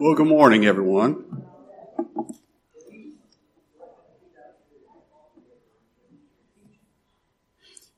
Well, 0.00 0.14
good 0.14 0.28
morning, 0.28 0.64
everyone. 0.64 1.44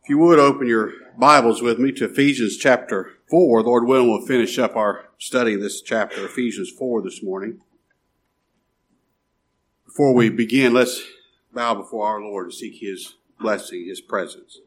If 0.02 0.08
you 0.08 0.18
would 0.18 0.40
open 0.40 0.66
your 0.66 0.94
Bibles 1.16 1.62
with 1.62 1.78
me 1.78 1.92
to 1.92 2.06
Ephesians 2.06 2.56
chapter 2.56 3.12
4, 3.30 3.62
Lord 3.62 3.86
willing, 3.86 4.10
we'll 4.10 4.26
finish 4.26 4.58
up 4.58 4.74
our 4.74 5.10
study 5.16 5.54
of 5.54 5.60
this 5.60 5.80
chapter, 5.80 6.26
Ephesians 6.26 6.72
4, 6.76 7.02
this 7.02 7.22
morning. 7.22 7.60
Before 9.86 10.12
we 10.12 10.28
begin, 10.28 10.74
let's 10.74 11.04
bow 11.54 11.76
before 11.76 12.08
our 12.08 12.20
Lord 12.20 12.46
and 12.46 12.54
seek 12.54 12.80
His 12.80 13.14
blessing, 13.38 13.86
His 13.86 14.00
presence. 14.00 14.58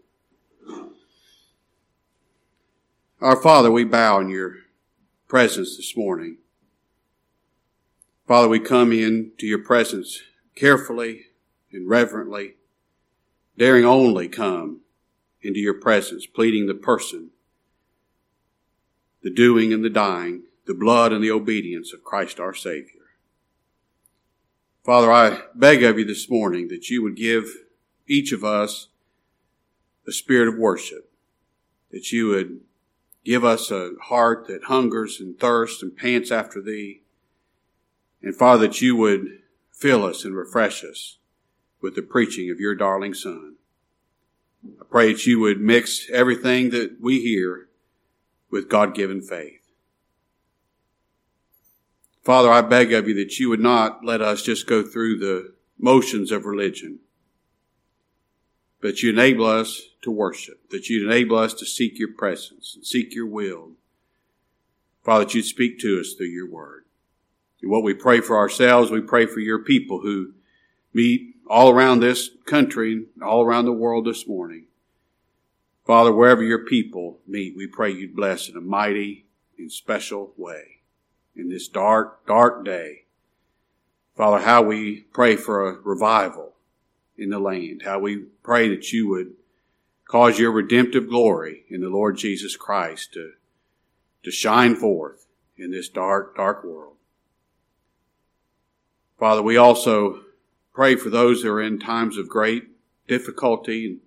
Our 3.19 3.35
Father, 3.35 3.69
we 3.69 3.83
bow 3.83 4.21
in 4.21 4.29
your 4.29 4.59
presence 5.27 5.75
this 5.75 5.97
morning. 5.97 6.37
Father, 8.27 8.47
we 8.47 8.59
come 8.59 8.91
in 8.91 9.33
to 9.37 9.45
your 9.45 9.63
presence 9.63 10.19
carefully 10.55 11.25
and 11.71 11.87
reverently, 11.87 12.55
daring 13.55 13.85
only 13.85 14.27
come 14.27 14.81
into 15.43 15.59
your 15.59 15.75
presence, 15.75 16.25
pleading 16.25 16.65
the 16.65 16.73
person, 16.73 17.29
the 19.21 19.29
doing 19.29 19.71
and 19.71 19.83
the 19.83 19.91
dying, 19.91 20.43
the 20.65 20.73
blood 20.73 21.13
and 21.13 21.23
the 21.23 21.29
obedience 21.29 21.93
of 21.93 22.03
Christ 22.03 22.39
our 22.39 22.53
Savior. 22.53 23.01
Father, 24.83 25.11
I 25.11 25.41
beg 25.53 25.83
of 25.83 25.99
you 25.99 26.05
this 26.05 26.27
morning 26.27 26.67
that 26.69 26.89
you 26.89 27.03
would 27.03 27.15
give 27.15 27.45
each 28.07 28.31
of 28.31 28.43
us 28.43 28.87
a 30.07 30.11
spirit 30.11 30.47
of 30.47 30.57
worship, 30.57 31.11
that 31.91 32.11
you 32.11 32.29
would 32.29 32.61
give 33.23 33.43
us 33.43 33.69
a 33.69 33.91
heart 34.03 34.47
that 34.47 34.63
hungers 34.63 35.19
and 35.19 35.39
thirsts 35.39 35.83
and 35.83 35.95
pants 35.95 36.31
after 36.31 36.59
thee, 36.59 37.01
and 38.25 38.35
Father, 38.35 38.67
that 38.67 38.81
you 38.81 38.95
would 38.95 39.39
fill 39.71 40.03
us 40.03 40.25
and 40.25 40.35
refresh 40.35 40.83
us 40.83 41.19
with 41.79 41.95
the 41.95 42.01
preaching 42.01 42.49
of 42.49 42.59
your 42.59 42.73
darling 42.73 43.13
Son. 43.13 43.55
I 44.81 44.83
pray 44.89 45.13
that 45.13 45.27
you 45.27 45.39
would 45.39 45.61
mix 45.61 46.09
everything 46.09 46.71
that 46.71 46.97
we 46.99 47.21
hear 47.21 47.69
with 48.49 48.67
God 48.67 48.95
given 48.95 49.21
faith. 49.21 49.61
Father, 52.23 52.49
I 52.49 52.61
beg 52.61 52.91
of 52.91 53.07
you 53.07 53.13
that 53.13 53.37
you 53.37 53.49
would 53.49 53.59
not 53.59 54.03
let 54.03 54.21
us 54.21 54.41
just 54.41 54.65
go 54.65 54.81
through 54.81 55.19
the 55.19 55.53
motions 55.77 56.31
of 56.31 56.45
religion, 56.45 56.97
but 58.81 59.03
you 59.03 59.11
enable 59.11 59.45
us 59.45 59.83
to 60.01 60.09
worship, 60.09 60.71
that 60.71 60.89
you 60.89 61.05
enable 61.05 61.37
us 61.37 61.53
to 61.53 61.65
seek 61.65 61.99
your 61.99 62.11
presence 62.11 62.73
and 62.75 62.83
seek 62.83 63.13
your 63.13 63.27
will. 63.27 63.73
Father, 65.03 65.25
that 65.25 65.35
you'd 65.35 65.43
speak 65.43 65.77
to 65.81 65.99
us 65.99 66.13
through 66.13 66.25
your 66.27 66.49
word. 66.49 66.84
What 67.63 67.83
we 67.83 67.93
pray 67.93 68.21
for 68.21 68.37
ourselves, 68.37 68.91
we 68.91 69.01
pray 69.01 69.25
for 69.25 69.39
your 69.39 69.59
people 69.59 70.01
who 70.01 70.33
meet 70.93 71.35
all 71.47 71.69
around 71.69 71.99
this 71.99 72.29
country, 72.45 73.05
and 73.13 73.23
all 73.23 73.43
around 73.43 73.65
the 73.65 73.73
world 73.73 74.05
this 74.05 74.27
morning. 74.27 74.65
Father, 75.85 76.11
wherever 76.11 76.43
your 76.43 76.65
people 76.65 77.19
meet, 77.27 77.55
we 77.55 77.67
pray 77.67 77.91
you'd 77.91 78.15
bless 78.15 78.49
in 78.49 78.57
a 78.57 78.61
mighty 78.61 79.25
and 79.57 79.71
special 79.71 80.33
way 80.37 80.81
in 81.35 81.49
this 81.49 81.67
dark, 81.67 82.25
dark 82.25 82.65
day. 82.65 83.03
Father, 84.15 84.43
how 84.43 84.63
we 84.63 85.01
pray 85.13 85.35
for 85.35 85.67
a 85.67 85.73
revival 85.73 86.53
in 87.17 87.29
the 87.29 87.39
land, 87.39 87.83
how 87.83 87.99
we 87.99 88.17
pray 88.41 88.69
that 88.69 88.91
you 88.91 89.09
would 89.09 89.33
cause 90.05 90.39
your 90.39 90.51
redemptive 90.51 91.09
glory 91.09 91.63
in 91.69 91.81
the 91.81 91.89
Lord 91.89 92.17
Jesus 92.17 92.55
Christ 92.55 93.13
to, 93.13 93.33
to 94.23 94.31
shine 94.31 94.75
forth 94.75 95.27
in 95.57 95.71
this 95.71 95.89
dark, 95.89 96.35
dark 96.35 96.63
world. 96.63 96.94
Father, 99.25 99.41
we 99.41 99.57
also 99.57 100.19
pray 100.71 100.95
for 100.95 101.09
those 101.09 101.41
that 101.41 101.49
are 101.49 101.59
in 101.59 101.79
times 101.79 102.15
of 102.15 102.29
great 102.29 102.67
difficulty 103.07 103.87
and 103.87 103.99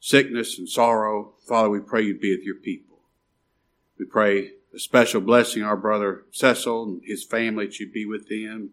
sickness 0.00 0.58
and 0.58 0.66
sorrow. 0.66 1.34
Father, 1.46 1.68
we 1.68 1.78
pray 1.78 2.00
you'd 2.00 2.22
be 2.22 2.34
with 2.34 2.46
your 2.46 2.54
people. 2.54 3.00
We 3.98 4.06
pray 4.06 4.52
a 4.74 4.78
special 4.78 5.20
blessing 5.20 5.62
our 5.62 5.76
brother 5.76 6.24
Cecil 6.30 6.84
and 6.84 7.02
his 7.04 7.22
family 7.22 7.66
that 7.66 7.78
you'd 7.78 7.92
be 7.92 8.06
with 8.06 8.30
them. 8.30 8.70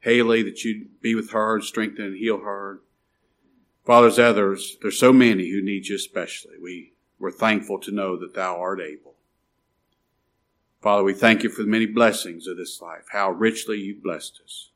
Haley, 0.00 0.42
that 0.44 0.64
you'd 0.64 1.02
be 1.02 1.14
with 1.14 1.32
her 1.32 1.56
and 1.56 1.64
strengthen 1.64 2.06
and 2.06 2.16
heal 2.16 2.38
her. 2.38 2.80
Fathers, 3.84 4.18
others, 4.18 4.78
there's 4.80 4.98
so 4.98 5.12
many 5.12 5.50
who 5.50 5.60
need 5.60 5.88
you 5.88 5.96
especially. 5.96 6.56
We, 6.58 6.94
we're 7.18 7.32
thankful 7.32 7.80
to 7.80 7.92
know 7.92 8.18
that 8.18 8.32
thou 8.32 8.58
art 8.58 8.80
able. 8.80 9.16
Father, 10.80 11.04
we 11.04 11.12
thank 11.12 11.42
you 11.42 11.50
for 11.50 11.60
the 11.60 11.68
many 11.68 11.84
blessings 11.84 12.46
of 12.46 12.56
this 12.56 12.80
life, 12.80 13.04
how 13.12 13.30
richly 13.30 13.76
you've 13.76 14.02
blessed 14.02 14.40
us. 14.42 14.70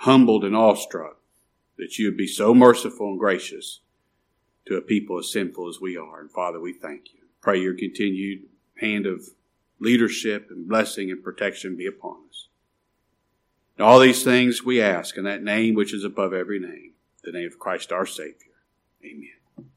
Humbled 0.00 0.44
and 0.44 0.56
awestruck 0.56 1.18
that 1.78 1.98
you 1.98 2.06
would 2.06 2.16
be 2.16 2.26
so 2.26 2.54
merciful 2.54 3.08
and 3.10 3.18
gracious 3.18 3.80
to 4.66 4.76
a 4.76 4.80
people 4.80 5.18
as 5.18 5.30
sinful 5.30 5.68
as 5.68 5.80
we 5.80 5.96
are. 5.96 6.20
And 6.20 6.30
Father, 6.30 6.60
we 6.60 6.72
thank 6.72 7.12
you. 7.14 7.20
Pray 7.40 7.60
your 7.60 7.74
continued 7.74 8.44
hand 8.80 9.06
of 9.06 9.28
leadership 9.78 10.48
and 10.50 10.68
blessing 10.68 11.10
and 11.10 11.22
protection 11.22 11.76
be 11.76 11.86
upon 11.86 12.16
us. 12.28 12.48
And 13.76 13.86
all 13.86 14.00
these 14.00 14.24
things 14.24 14.64
we 14.64 14.80
ask 14.80 15.16
in 15.16 15.24
that 15.24 15.42
name 15.42 15.74
which 15.74 15.92
is 15.92 16.04
above 16.04 16.32
every 16.32 16.58
name, 16.58 16.92
the 17.24 17.32
name 17.32 17.46
of 17.46 17.58
Christ 17.58 17.92
our 17.92 18.06
Savior. 18.06 18.54
Amen. 19.04 19.68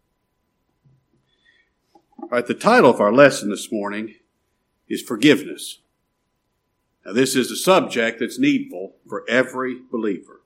All 2.22 2.30
right, 2.30 2.46
the 2.46 2.54
title 2.54 2.90
of 2.90 3.02
our 3.02 3.14
lesson 3.14 3.50
this 3.50 3.72
morning 3.72 4.16
is 4.88 5.02
Forgiveness. 5.02 5.80
Now, 7.06 7.14
this 7.14 7.36
is 7.36 7.52
a 7.52 7.56
subject 7.56 8.20
that's 8.20 8.40
needful 8.40 8.96
for 9.08 9.24
every 9.30 9.80
believer. 9.92 10.42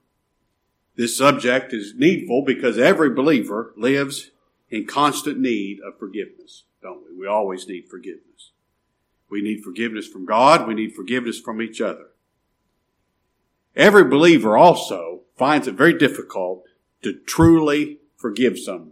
This 0.96 1.18
subject 1.18 1.74
is 1.74 1.96
needful 1.96 2.44
because 2.46 2.78
every 2.78 3.10
believer 3.10 3.74
lives 3.76 4.32
in 4.70 4.86
constant 4.86 5.40
need 5.40 5.80
of 5.86 5.98
forgiveness, 5.98 6.64
don't 6.82 7.04
we? 7.04 7.20
We 7.20 7.28
always 7.28 7.68
need 7.68 7.90
forgiveness. 7.90 8.52
We 9.30 9.42
need 9.42 9.64
forgiveness 9.64 10.08
from 10.08 10.26
God. 10.26 10.68
We 10.68 10.76
need 10.76 10.94
forgiveness 10.94 11.40
from 11.40 11.62
each 11.62 11.82
other. 11.82 12.10
Every 13.76 14.04
believer 14.04 14.56
also 14.56 15.22
finds 15.36 15.68
it 15.68 15.74
very 15.74 15.98
difficult 15.98 16.66
to 17.02 17.14
truly 17.14 18.00
forgive 18.16 18.60
someone. 18.60 18.92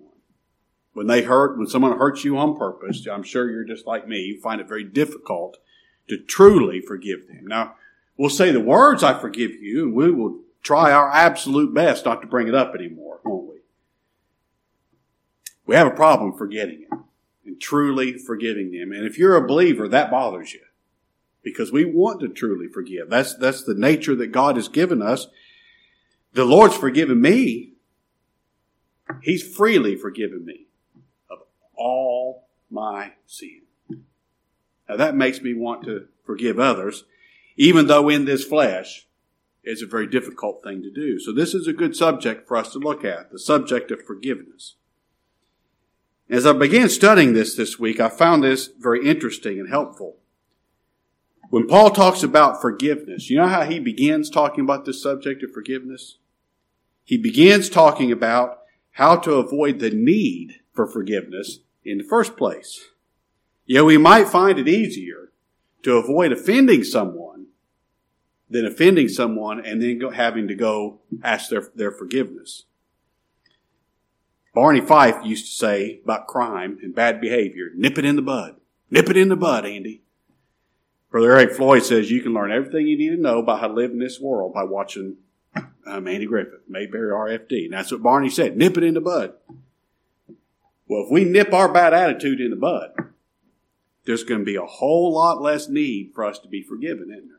When 0.94 1.08
they 1.08 1.22
hurt, 1.22 1.58
when 1.58 1.68
someone 1.68 1.98
hurts 1.98 2.24
you 2.26 2.38
on 2.38 2.58
purpose, 2.58 3.08
I'm 3.08 3.24
sure 3.24 3.50
you're 3.50 3.64
just 3.64 3.86
like 3.86 4.08
me, 4.08 4.22
you 4.22 4.42
find 4.42 4.60
it 4.60 4.68
very 4.68 4.84
difficult 4.84 5.58
to 6.12 6.18
truly 6.18 6.82
forgive 6.82 7.26
them. 7.28 7.48
Now, 7.48 7.76
we'll 8.18 8.30
say 8.30 8.52
the 8.52 8.60
words, 8.60 9.02
I 9.02 9.18
forgive 9.18 9.52
you, 9.52 9.86
and 9.86 9.94
we 9.94 10.12
will 10.12 10.42
try 10.62 10.92
our 10.92 11.10
absolute 11.10 11.74
best 11.74 12.04
not 12.04 12.20
to 12.20 12.28
bring 12.28 12.50
it 12.50 12.54
up 12.54 12.76
anymore, 12.76 13.22
won't 13.24 13.48
we? 13.48 13.56
We 15.66 15.76
have 15.76 15.88
a 15.88 15.96
problem 15.96 16.34
forgetting 16.38 16.82
it 16.82 16.98
and 17.46 17.62
truly 17.62 18.18
forgiving 18.18 18.72
them. 18.72 18.92
And 18.92 19.06
if 19.06 19.18
you're 19.18 19.38
a 19.38 19.48
believer, 19.48 19.88
that 19.88 20.12
bothers 20.12 20.54
you 20.54 20.60
because 21.44 21.72
we 21.72 21.86
want 21.86 22.20
to 22.20 22.28
truly 22.28 22.68
forgive. 22.68 23.10
That's, 23.10 23.34
that's 23.34 23.64
the 23.64 23.74
nature 23.74 24.14
that 24.16 24.34
God 24.34 24.58
has 24.58 24.68
given 24.68 25.02
us. 25.02 25.28
The 26.34 26.44
Lord's 26.44 26.76
forgiven 26.76 27.22
me. 27.22 27.76
He's 29.22 29.48
freely 29.48 29.96
forgiven 29.96 30.44
me 30.44 30.68
of 31.30 31.40
all 31.74 32.50
my 32.70 33.14
sin. 33.26 33.61
Now 34.92 34.98
that 34.98 35.16
makes 35.16 35.42
me 35.42 35.54
want 35.54 35.86
to 35.86 36.08
forgive 36.26 36.60
others, 36.60 37.06
even 37.56 37.88
though 37.88 38.10
in 38.10 38.26
this 38.26 38.44
flesh 38.44 39.08
it's 39.64 39.82
a 39.82 39.88
very 39.88 40.06
difficult 40.06 40.62
thing 40.64 40.84
to 40.84 40.92
do. 40.92 41.18
So 41.18 41.32
this 41.32 41.54
is 41.54 41.66
a 41.66 41.72
good 41.72 41.96
subject 41.96 42.46
for 42.46 42.58
us 42.58 42.74
to 42.74 42.80
look 42.80 43.06
at, 43.06 43.32
the 43.32 43.40
subject 43.40 43.90
of 43.92 44.04
forgiveness. 44.04 44.76
As 46.30 46.46
I 46.46 46.52
began 46.52 46.90
studying 46.90 47.32
this 47.32 47.56
this 47.56 47.80
week, 47.80 48.02
I 48.02 48.10
found 48.10 48.44
this 48.44 48.68
very 48.68 49.08
interesting 49.08 49.62
and 49.62 49.70
helpful. 49.70 50.18
When 51.52 51.68
Paul 51.68 51.92
talks 51.92 52.22
about 52.22 52.60
forgiveness, 52.60 53.30
you 53.30 53.38
know 53.38 53.48
how 53.48 53.64
he 53.64 53.80
begins 53.80 54.30
talking 54.30 54.66
about 54.66 54.84
this 54.84 55.02
subject 55.02 55.42
of 55.42 55.54
forgiveness? 55.54 56.18
He 57.06 57.18
begins 57.18 57.70
talking 57.70 58.12
about 58.12 58.60
how 58.92 59.16
to 59.20 59.36
avoid 59.36 59.80
the 59.80 59.92
need 59.92 60.60
for 60.74 60.86
forgiveness 60.86 61.60
in 61.86 62.00
the 62.00 62.04
first 62.04 62.36
place. 62.36 62.91
Yeah, 63.72 63.84
we 63.84 63.98
might 63.98 64.28
find 64.28 64.60
it 64.60 64.68
easier 64.68 65.32
to 65.84 65.94
avoid 65.94 66.34
offending 66.34 66.84
someone 66.84 67.46
than 68.50 68.66
offending 68.66 69.08
someone 69.08 69.66
and 69.66 69.82
then 69.82 69.98
go, 69.98 70.10
having 70.10 70.50
to 70.50 70.56
go 70.56 71.00
ask 71.24 71.50
their, 71.50 71.72
their 71.74 71.94
forgiveness. 71.94 72.66
Barney 74.54 74.82
Fife 74.82 75.24
used 75.24 75.46
to 75.46 75.52
say 75.54 76.02
about 76.04 76.28
crime 76.28 76.80
and 76.84 76.94
bad 76.94 77.22
behavior, 77.22 77.70
nip 77.74 77.98
it 77.98 78.04
in 78.04 78.18
the 78.18 78.22
bud. 78.22 78.58
Nip 78.90 79.10
it 79.10 79.16
in 79.16 79.30
the 79.30 79.38
bud, 79.38 79.66
Andy. 79.66 80.02
Brother 81.10 81.32
Eric 81.32 81.54
Floyd 81.54 81.86
says 81.86 82.12
you 82.12 82.22
can 82.22 82.34
learn 82.34 82.52
everything 82.52 82.88
you 82.88 82.98
need 82.98 83.16
to 83.16 83.22
know 83.22 83.40
about 83.40 83.62
how 83.62 83.70
to 83.70 83.74
live 83.74 83.92
in 83.92 84.00
this 84.00 84.20
world 84.20 84.54
by 84.54 84.66
watching 84.66 85.16
um, 85.86 86.10
Andy 86.10 86.26
Griffith, 86.26 86.68
Mayberry 86.68 87.14
RFD. 87.14 87.64
And 87.64 87.74
that's 87.74 87.94
what 87.94 88.04
Barney 88.04 88.30
said. 88.30 88.58
Nip 88.58 88.76
it 88.76 88.84
in 88.84 88.96
the 88.96 89.00
bud. 89.00 89.32
Well, 90.90 91.06
if 91.06 91.10
we 91.10 91.24
nip 91.24 91.54
our 91.54 91.72
bad 91.72 91.94
attitude 91.94 92.42
in 92.42 92.50
the 92.50 92.58
bud, 92.58 93.11
there's 94.06 94.24
going 94.24 94.42
to 94.42 94.46
be 94.46 94.56
a 94.56 94.66
whole 94.66 95.14
lot 95.14 95.42
less 95.42 95.70
need 95.70 96.12
for 96.14 96.26
us 96.26 96.40
to 96.40 96.48
be 96.48 96.64
forgiven, 96.64 97.12
isn't 97.12 97.28
there? 97.28 97.38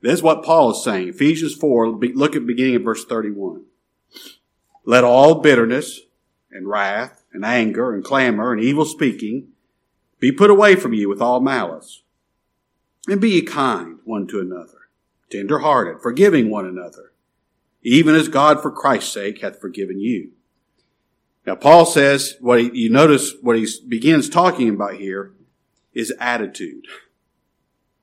This 0.00 0.14
is 0.14 0.22
what 0.22 0.44
Paul 0.44 0.70
is 0.70 0.84
saying. 0.84 1.08
Ephesians 1.08 1.54
4, 1.54 1.88
look 1.88 2.36
at 2.36 2.46
beginning 2.46 2.76
of 2.76 2.82
verse 2.82 3.04
31. 3.04 3.64
Let 4.84 5.04
all 5.04 5.36
bitterness 5.36 6.00
and 6.50 6.68
wrath 6.68 7.24
and 7.32 7.44
anger 7.44 7.92
and 7.94 8.04
clamor 8.04 8.52
and 8.52 8.62
evil 8.62 8.84
speaking 8.84 9.48
be 10.20 10.32
put 10.32 10.50
away 10.50 10.76
from 10.76 10.94
you 10.94 11.08
with 11.08 11.20
all 11.20 11.40
malice. 11.40 12.02
And 13.08 13.20
be 13.20 13.30
ye 13.30 13.42
kind 13.42 13.98
one 14.04 14.26
to 14.28 14.40
another, 14.40 14.88
tender 15.30 15.60
hearted, 15.60 16.02
forgiving 16.02 16.50
one 16.50 16.66
another, 16.66 17.12
even 17.82 18.14
as 18.14 18.28
God 18.28 18.60
for 18.60 18.70
Christ's 18.70 19.12
sake 19.12 19.40
hath 19.40 19.60
forgiven 19.60 20.00
you. 20.00 20.32
Now, 21.48 21.54
Paul 21.54 21.86
says, 21.86 22.36
what 22.40 22.60
he, 22.60 22.70
you 22.74 22.90
notice 22.90 23.32
what 23.40 23.56
he 23.56 23.66
begins 23.88 24.28
talking 24.28 24.68
about 24.68 24.96
here 24.96 25.32
is 25.94 26.12
attitude. 26.20 26.84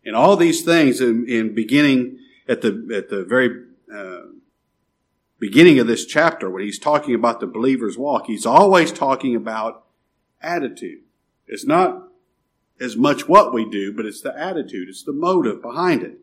And 0.04 0.16
all 0.16 0.36
these 0.36 0.66
things 0.66 1.00
in, 1.00 1.30
in 1.30 1.54
beginning 1.54 2.18
at 2.48 2.62
the, 2.62 2.70
at 2.92 3.10
the 3.10 3.24
very, 3.24 3.66
uh, 3.96 4.32
beginning 5.38 5.78
of 5.78 5.86
this 5.86 6.08
chapter, 6.08 6.50
when 6.50 6.64
he's 6.64 6.80
talking 6.80 7.14
about 7.14 7.40
the 7.40 7.46
believer's 7.46 8.00
walk, 8.00 8.26
he's 8.26 8.48
always 8.48 8.92
talking 8.92 9.36
about 9.36 9.84
attitude. 10.42 11.04
It's 11.46 11.68
not 11.68 12.08
as 12.80 12.98
much 12.98 13.30
what 13.30 13.54
we 13.54 13.70
do, 13.70 13.94
but 13.94 14.08
it's 14.08 14.22
the 14.22 14.36
attitude, 14.36 14.90
it's 14.90 15.04
the 15.04 15.14
motive 15.14 15.62
behind 15.62 16.02
it. 16.02 16.18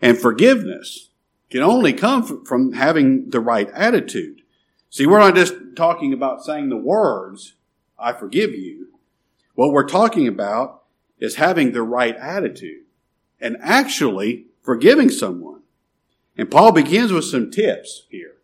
And 0.00 0.16
forgiveness 0.16 1.10
can 1.50 1.62
only 1.62 1.92
come 1.92 2.44
from 2.44 2.74
having 2.74 3.30
the 3.30 3.40
right 3.40 3.68
attitude. 3.70 4.41
See, 4.92 5.06
we're 5.06 5.20
not 5.20 5.34
just 5.34 5.54
talking 5.74 6.12
about 6.12 6.44
saying 6.44 6.68
the 6.68 6.76
words, 6.76 7.54
I 7.98 8.12
forgive 8.12 8.50
you. 8.50 8.88
What 9.54 9.72
we're 9.72 9.88
talking 9.88 10.28
about 10.28 10.82
is 11.18 11.36
having 11.36 11.72
the 11.72 11.82
right 11.82 12.14
attitude 12.16 12.82
and 13.40 13.56
actually 13.62 14.48
forgiving 14.60 15.08
someone. 15.08 15.62
And 16.36 16.50
Paul 16.50 16.72
begins 16.72 17.10
with 17.10 17.24
some 17.24 17.50
tips 17.50 18.04
here. 18.10 18.34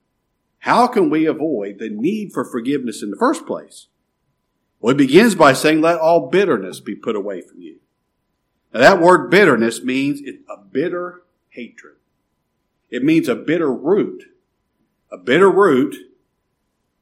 How 0.60 0.86
can 0.86 1.10
we 1.10 1.26
avoid 1.26 1.78
the 1.78 1.90
need 1.90 2.32
for 2.32 2.46
forgiveness 2.46 3.02
in 3.02 3.10
the 3.10 3.18
first 3.18 3.44
place? 3.44 3.88
Well, 4.80 4.94
he 4.94 5.06
begins 5.06 5.34
by 5.34 5.52
saying, 5.52 5.82
let 5.82 5.98
all 5.98 6.30
bitterness 6.30 6.80
be 6.80 6.94
put 6.94 7.14
away 7.14 7.42
from 7.42 7.60
you. 7.60 7.80
Now 8.72 8.80
that 8.80 9.02
word 9.02 9.30
bitterness 9.30 9.82
means 9.82 10.22
it's 10.24 10.42
a 10.48 10.56
bitter 10.56 11.24
hatred. 11.50 11.96
It 12.88 13.04
means 13.04 13.28
a 13.28 13.34
bitter 13.34 13.70
root. 13.70 14.24
A 15.12 15.18
bitter 15.18 15.50
root 15.50 16.07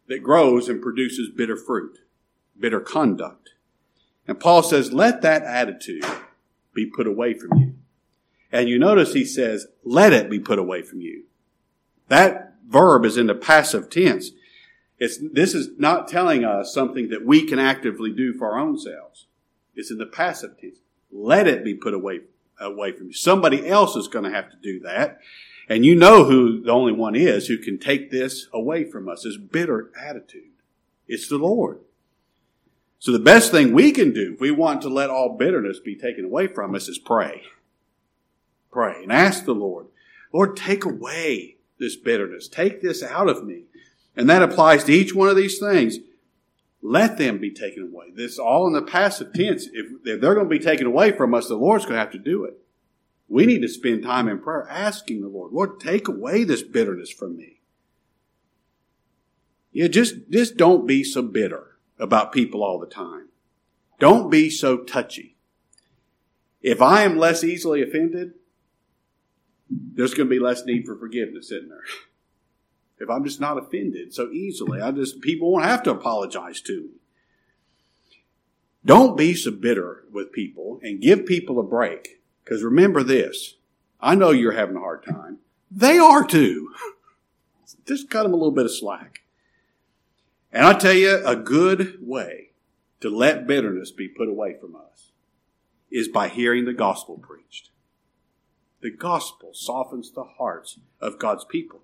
that 0.09 0.23
grows 0.23 0.69
and 0.69 0.83
produces 0.83 1.29
bitter 1.29 1.57
fruit, 1.57 1.99
bitter 2.59 2.81
conduct. 2.81 3.51
And 4.29 4.41
Paul 4.41 4.63
says, 4.63 4.93
let 4.93 5.23
that 5.23 5.43
attitude 5.43 6.05
be 6.75 6.87
put 6.87 7.07
away 7.07 7.35
from 7.35 7.59
you. 7.59 7.75
And 8.53 8.69
you 8.69 8.79
notice 8.79 9.13
he 9.13 9.25
says, 9.25 9.67
let 9.85 10.13
it 10.13 10.31
be 10.31 10.39
put 10.39 10.59
away 10.59 10.83
from 10.83 11.01
you. 11.01 11.25
That 12.09 12.55
verb 12.69 13.05
is 13.05 13.17
in 13.17 13.27
the 13.27 13.35
passive 13.35 13.91
tense. 13.91 14.31
It's, 14.99 15.19
this 15.33 15.55
is 15.55 15.71
not 15.79 16.09
telling 16.09 16.45
us 16.45 16.73
something 16.73 17.09
that 17.11 17.25
we 17.25 17.45
can 17.45 17.59
actively 17.59 18.13
do 18.13 18.33
for 18.33 18.53
our 18.53 18.59
own 18.59 18.79
selves. 18.79 19.27
It's 19.75 19.91
in 19.91 19.99
the 19.99 20.07
passive 20.07 20.59
tense. 20.59 20.79
Let 21.13 21.47
it 21.47 21.65
be 21.65 21.75
put 21.75 21.95
away, 21.95 22.21
away 22.61 22.93
from 22.93 23.09
you. 23.09 23.13
Somebody 23.13 23.69
else 23.69 23.95
is 23.97 24.09
going 24.09 24.25
to 24.25 24.31
have 24.31 24.51
to 24.51 24.57
do 24.57 24.81
that. 24.81 25.19
And 25.69 25.85
you 25.85 25.97
know 25.97 26.25
who 26.25 26.63
the 26.63 26.71
only 26.71 26.93
one 26.93 27.17
is 27.17 27.47
who 27.47 27.59
can 27.59 27.79
take 27.79 28.11
this 28.11 28.47
away 28.53 28.85
from 28.85 29.09
us, 29.09 29.25
this 29.25 29.37
bitter 29.37 29.91
attitude. 30.01 30.53
It's 31.09 31.29
the 31.29 31.39
Lord. 31.39 31.81
So 32.99 33.13
the 33.13 33.19
best 33.19 33.51
thing 33.51 33.73
we 33.73 33.93
can 33.93 34.13
do 34.13 34.35
if 34.35 34.41
we 34.41 34.51
want 34.51 34.83
to 34.83 34.89
let 34.89 35.11
all 35.11 35.37
bitterness 35.37 35.81
be 35.81 35.97
taken 35.97 36.25
away 36.25 36.47
from 36.47 36.75
us 36.75 36.89
is 36.89 36.99
pray. 36.99 37.43
Pray 38.71 39.03
and 39.03 39.13
ask 39.13 39.45
the 39.45 39.55
Lord, 39.55 39.87
Lord, 40.33 40.57
take 40.57 40.85
away 40.85 41.57
this 41.79 41.97
bitterness. 41.97 42.49
Take 42.49 42.81
this 42.81 43.03
out 43.03 43.29
of 43.29 43.45
me. 43.45 43.65
And 44.17 44.29
that 44.31 44.43
applies 44.43 44.85
to 44.85 44.93
each 44.93 45.15
one 45.15 45.29
of 45.29 45.37
these 45.37 45.59
things. 45.59 45.99
Let 46.83 47.19
them 47.19 47.39
be 47.39 47.51
taken 47.51 47.83
away. 47.83 48.13
This 48.15 48.39
all 48.39 48.67
in 48.67 48.73
the 48.73 48.83
passive 48.83 49.33
tense. 49.33 49.67
If, 49.73 49.87
if 50.05 50.21
they're 50.21 50.35
going 50.35 50.47
to 50.47 50.51
be 50.51 50.59
taken 50.59 50.87
away 50.87 51.13
from 51.13 51.35
us, 51.35 51.49
the 51.49 51.57
Lord's 51.57 51.85
going 51.85 51.95
to 51.95 52.01
have 52.01 52.13
to 52.13 52.19
do 52.19 52.45
it. 52.45 52.59
We 53.29 53.47
need 53.47 53.63
to 53.63 53.69
spend 53.69 54.03
time 54.03 54.29
in 54.29 54.39
prayer 54.39 54.69
asking 54.69 55.21
the 55.21 55.29
Lord, 55.29 55.53
Lord, 55.53 55.81
take 55.81 56.09
away 56.09 56.45
this 56.45 56.63
bitterness 56.63 57.11
from 57.11 57.37
me. 57.37 57.61
Yeah, 59.73 59.89
just, 59.89 60.31
just 60.31 60.57
don't 60.57 60.87
be 60.87 61.05
so 61.05 61.23
bitter 61.23 61.77
about 61.99 62.33
people 62.33 62.63
all 62.63 62.79
the 62.79 62.87
time. 62.87 63.29
Don't 63.99 64.31
be 64.31 64.49
so 64.49 64.79
touchy. 64.79 65.37
If 66.63 66.81
I 66.81 67.03
am 67.03 67.19
less 67.19 67.43
easily 67.45 67.83
offended, 67.83 68.33
there's 69.69 70.15
going 70.15 70.29
to 70.29 70.35
be 70.35 70.39
less 70.39 70.65
need 70.65 70.87
for 70.87 70.97
forgiveness, 70.97 71.51
isn't 71.51 71.69
there? 71.69 71.83
If 72.99 73.11
I'm 73.11 73.25
just 73.25 73.41
not 73.41 73.59
offended 73.59 74.15
so 74.15 74.31
easily, 74.31 74.81
I 74.81 74.91
just, 74.91 75.21
people 75.21 75.53
won't 75.53 75.65
have 75.65 75.83
to 75.83 75.91
apologize 75.91 76.61
to 76.63 76.81
me. 76.83 76.91
Don't 78.85 79.17
be 79.17 79.35
so 79.35 79.51
bitter 79.51 80.05
with 80.11 80.33
people 80.33 80.81
and 80.83 81.01
give 81.01 81.27
people 81.27 81.59
a 81.59 81.65
break 81.65 82.21
because 82.47 82.63
remember 82.63 83.03
this 83.03 83.57
I 84.01 84.15
know 84.15 84.31
you're 84.31 84.53
having 84.53 84.77
a 84.77 84.81
hard 84.81 85.05
time. 85.05 85.39
They 85.71 85.99
are 85.99 86.25
too. 86.25 86.73
Just 87.87 88.09
cut 88.09 88.23
them 88.23 88.33
a 88.33 88.37
little 88.37 88.53
bit 88.53 88.65
of 88.65 88.75
slack. 88.75 89.21
And 90.53 90.65
I 90.65 90.75
tell 90.75 90.93
you, 90.93 91.23
a 91.27 91.37
good 91.37 91.99
way 92.01 92.51
to 93.01 93.11
let 93.11 93.47
bitterness 93.47 93.91
be 93.91 94.09
put 94.09 94.29
away 94.29 94.57
from 94.59 94.77
us 94.77 95.11
is 95.91 96.09
by 96.09 96.29
hearing 96.29 96.65
the 96.65 96.73
gospel 96.73 97.19
preached. 97.19 97.71
The 98.81 98.91
gospel 98.91 99.51
softens 99.53 100.13
the 100.13 100.25
hearts 100.25 100.79
of 101.01 101.19
God's 101.19 101.45
people. 101.45 101.81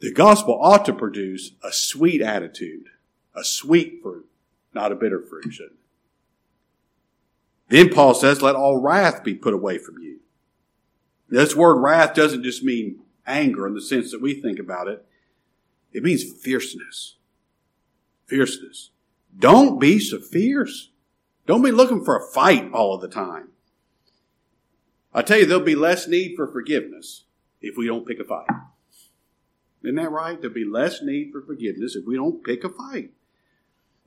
The 0.00 0.12
gospel 0.12 0.58
ought 0.60 0.84
to 0.86 0.92
produce 0.92 1.52
a 1.62 1.72
sweet 1.72 2.20
attitude, 2.20 2.86
a 3.34 3.44
sweet 3.44 4.00
fruit, 4.02 4.26
not 4.74 4.90
a 4.90 4.96
bitter 4.96 5.22
fruit, 5.22 5.52
shouldn't 5.52 5.74
it? 5.74 5.81
Then 7.72 7.88
Paul 7.88 8.12
says, 8.12 8.42
let 8.42 8.54
all 8.54 8.82
wrath 8.82 9.24
be 9.24 9.32
put 9.32 9.54
away 9.54 9.78
from 9.78 9.98
you. 9.98 10.18
This 11.30 11.56
word 11.56 11.80
wrath 11.80 12.12
doesn't 12.12 12.42
just 12.42 12.62
mean 12.62 13.00
anger 13.26 13.66
in 13.66 13.72
the 13.72 13.80
sense 13.80 14.10
that 14.10 14.20
we 14.20 14.38
think 14.38 14.58
about 14.58 14.88
it. 14.88 15.06
It 15.90 16.02
means 16.02 16.22
fierceness. 16.22 17.16
Fierceness. 18.26 18.90
Don't 19.38 19.80
be 19.80 19.98
so 19.98 20.18
fierce. 20.18 20.90
Don't 21.46 21.62
be 21.62 21.70
looking 21.70 22.04
for 22.04 22.14
a 22.14 22.30
fight 22.34 22.70
all 22.74 22.94
of 22.94 23.00
the 23.00 23.08
time. 23.08 23.48
I 25.14 25.22
tell 25.22 25.38
you, 25.38 25.46
there'll 25.46 25.64
be 25.64 25.74
less 25.74 26.06
need 26.06 26.36
for 26.36 26.46
forgiveness 26.46 27.24
if 27.62 27.78
we 27.78 27.86
don't 27.86 28.06
pick 28.06 28.20
a 28.20 28.24
fight. 28.24 28.48
Isn't 29.82 29.94
that 29.94 30.10
right? 30.10 30.38
There'll 30.38 30.54
be 30.54 30.66
less 30.66 31.00
need 31.00 31.32
for 31.32 31.40
forgiveness 31.40 31.96
if 31.96 32.04
we 32.04 32.16
don't 32.16 32.44
pick 32.44 32.64
a 32.64 32.68
fight. 32.68 33.12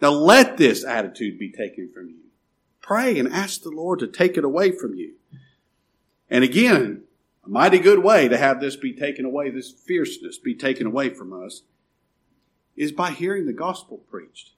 Now 0.03 0.11
let 0.11 0.57
this 0.57 0.85
attitude 0.85 1.39
be 1.39 1.51
taken 1.51 1.89
from 1.91 2.09
you. 2.09 2.24
Pray 2.85 3.17
and 3.17 3.27
ask 3.33 3.63
the 3.63 3.71
Lord 3.71 3.97
to 3.97 4.07
take 4.07 4.37
it 4.37 4.45
away 4.45 4.69
from 4.69 4.93
you. 4.93 5.15
And 6.29 6.43
again, 6.43 7.05
a 7.43 7.49
mighty 7.49 7.79
good 7.79 8.03
way 8.03 8.27
to 8.27 8.37
have 8.37 8.59
this 8.59 8.75
be 8.75 8.93
taken 8.93 9.25
away, 9.25 9.49
this 9.49 9.71
fierceness 9.71 10.37
be 10.37 10.53
taken 10.53 10.85
away 10.85 11.09
from 11.09 11.33
us, 11.33 11.63
is 12.75 12.91
by 12.91 13.09
hearing 13.09 13.47
the 13.47 13.53
gospel 13.53 13.97
preached. 13.97 14.51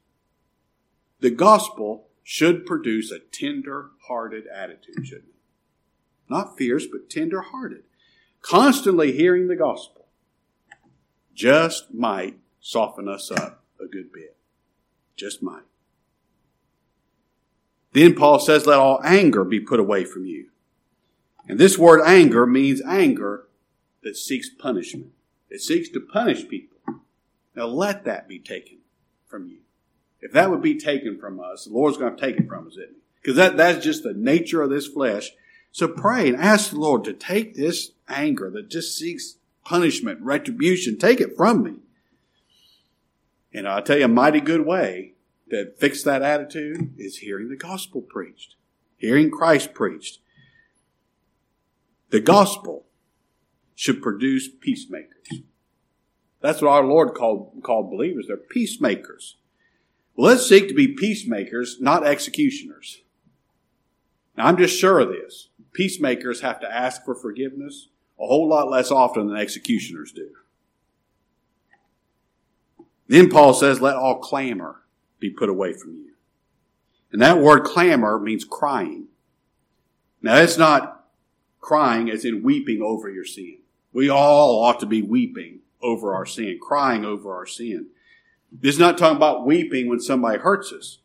The 1.21 1.29
gospel 1.29 2.09
should 2.21 2.65
produce 2.65 3.11
a 3.11 3.19
tender 3.19 3.91
hearted 4.09 4.43
attitude, 4.47 5.07
shouldn't 5.07 5.29
it? 5.29 6.29
Not 6.29 6.57
fierce, 6.57 6.85
but 6.85 7.09
tender 7.09 7.39
hearted. 7.39 7.83
Constantly 8.41 9.13
hearing 9.13 9.47
the 9.47 9.55
gospel 9.55 10.07
just 11.33 11.93
might 11.93 12.39
soften 12.59 13.07
us 13.07 13.31
up 13.31 13.63
a 13.79 13.85
good 13.85 14.11
bit. 14.11 14.35
Just 15.15 15.41
might. 15.41 15.66
Then 17.97 18.13
Paul 18.13 18.39
says, 18.39 18.67
let 18.67 18.77
all 18.77 19.01
anger 19.03 19.43
be 19.43 19.59
put 19.59 19.79
away 19.79 20.05
from 20.05 20.25
you. 20.25 20.49
And 21.47 21.57
this 21.57 21.77
word 21.79 22.01
anger 22.05 22.45
means 22.45 22.81
anger 22.81 23.47
that 24.03 24.15
seeks 24.15 24.49
punishment. 24.49 25.13
It 25.49 25.61
seeks 25.61 25.89
to 25.89 25.99
punish 25.99 26.47
people. 26.47 26.77
Now 27.55 27.65
let 27.65 28.05
that 28.05 28.27
be 28.27 28.37
taken 28.37 28.77
from 29.27 29.47
you. 29.47 29.59
If 30.21 30.31
that 30.33 30.51
would 30.51 30.61
be 30.61 30.77
taken 30.77 31.17
from 31.17 31.39
us, 31.39 31.65
the 31.65 31.73
Lord's 31.73 31.97
going 31.97 32.15
to 32.15 32.21
take 32.21 32.37
it 32.37 32.47
from 32.47 32.67
us, 32.67 32.73
isn't 32.73 32.89
he? 32.89 33.01
Because 33.21 33.35
that, 33.37 33.57
that's 33.57 33.83
just 33.83 34.03
the 34.03 34.13
nature 34.13 34.61
of 34.61 34.69
this 34.69 34.87
flesh. 34.87 35.31
So 35.71 35.87
pray 35.87 36.27
and 36.27 36.37
ask 36.37 36.69
the 36.69 36.79
Lord 36.79 37.03
to 37.05 37.13
take 37.13 37.55
this 37.55 37.91
anger 38.07 38.51
that 38.51 38.69
just 38.69 38.95
seeks 38.95 39.37
punishment, 39.65 40.21
retribution, 40.21 40.97
take 40.97 41.19
it 41.19 41.35
from 41.35 41.63
me. 41.63 41.75
And 43.53 43.67
I'll 43.67 43.81
tell 43.81 43.97
you 43.97 44.05
a 44.05 44.09
mighty 44.09 44.39
good 44.39 44.65
way 44.65 45.13
that 45.49 45.79
fix 45.79 46.03
that 46.03 46.21
attitude 46.21 46.93
is 46.97 47.17
hearing 47.17 47.49
the 47.49 47.55
gospel 47.55 48.01
preached, 48.01 48.55
hearing 48.97 49.31
Christ 49.31 49.73
preached. 49.73 50.19
The 52.09 52.19
gospel 52.19 52.85
should 53.75 54.01
produce 54.01 54.49
peacemakers. 54.49 55.41
That's 56.41 56.61
what 56.61 56.71
our 56.71 56.83
Lord 56.83 57.13
called, 57.13 57.61
called 57.63 57.91
believers. 57.91 58.27
They're 58.27 58.37
peacemakers. 58.37 59.37
Let's 60.15 60.47
seek 60.47 60.67
to 60.67 60.73
be 60.73 60.87
peacemakers, 60.87 61.77
not 61.79 62.05
executioners. 62.05 63.01
Now, 64.35 64.47
I'm 64.47 64.57
just 64.57 64.77
sure 64.77 64.99
of 64.99 65.09
this. 65.09 65.49
Peacemakers 65.73 66.41
have 66.41 66.59
to 66.61 66.71
ask 66.71 67.03
for 67.05 67.15
forgiveness 67.15 67.89
a 68.19 68.25
whole 68.25 68.47
lot 68.47 68.69
less 68.69 68.89
often 68.89 69.27
than 69.27 69.37
executioners 69.37 70.11
do. 70.11 70.29
Then 73.07 73.29
Paul 73.29 73.53
says, 73.53 73.79
let 73.79 73.95
all 73.95 74.19
clamor 74.19 74.81
be 75.19 75.29
put 75.29 75.49
away 75.49 75.73
from 75.73 75.95
you. 75.95 76.13
And 77.11 77.21
that 77.21 77.39
word 77.39 77.63
clamor 77.63 78.19
means 78.19 78.43
crying. 78.43 79.07
Now, 80.21 80.37
it's 80.37 80.57
not 80.57 81.05
crying 81.61 82.09
as 82.09 82.25
in 82.25 82.43
weeping 82.43 82.81
over 82.81 83.09
your 83.09 83.25
sin. 83.25 83.59
We 83.93 84.09
all 84.09 84.63
ought 84.63 84.79
to 84.81 84.85
be 84.85 85.01
weeping 85.01 85.59
over 85.81 86.13
our 86.13 86.25
sin, 86.25 86.59
crying 86.61 87.05
over 87.05 87.33
our 87.33 87.45
sin. 87.45 87.87
This 88.51 88.75
is 88.75 88.79
not 88.79 88.97
talking 88.97 89.17
about 89.17 89.45
weeping 89.45 89.89
when 89.89 89.99
somebody 89.99 90.39
hurts 90.39 90.71
us. 90.71 90.99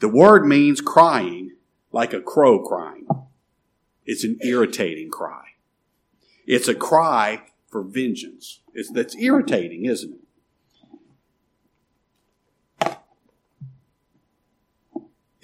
The 0.00 0.08
word 0.08 0.46
means 0.46 0.80
crying 0.80 1.52
like 1.92 2.12
a 2.12 2.20
crow 2.20 2.62
crying. 2.62 3.06
It's 4.04 4.24
an 4.24 4.38
irritating 4.42 5.10
cry. 5.10 5.42
It's 6.46 6.68
a 6.68 6.74
cry 6.74 7.42
for 7.68 7.82
vengeance. 7.82 8.60
It's, 8.72 8.90
that's 8.90 9.16
irritating, 9.16 9.84
isn't 9.86 10.12
it? 10.12 10.20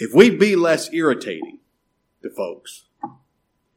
If 0.02 0.12
we'd 0.12 0.40
be 0.40 0.56
less 0.56 0.92
irritating 0.92 1.60
to 2.22 2.28
folks, 2.28 2.86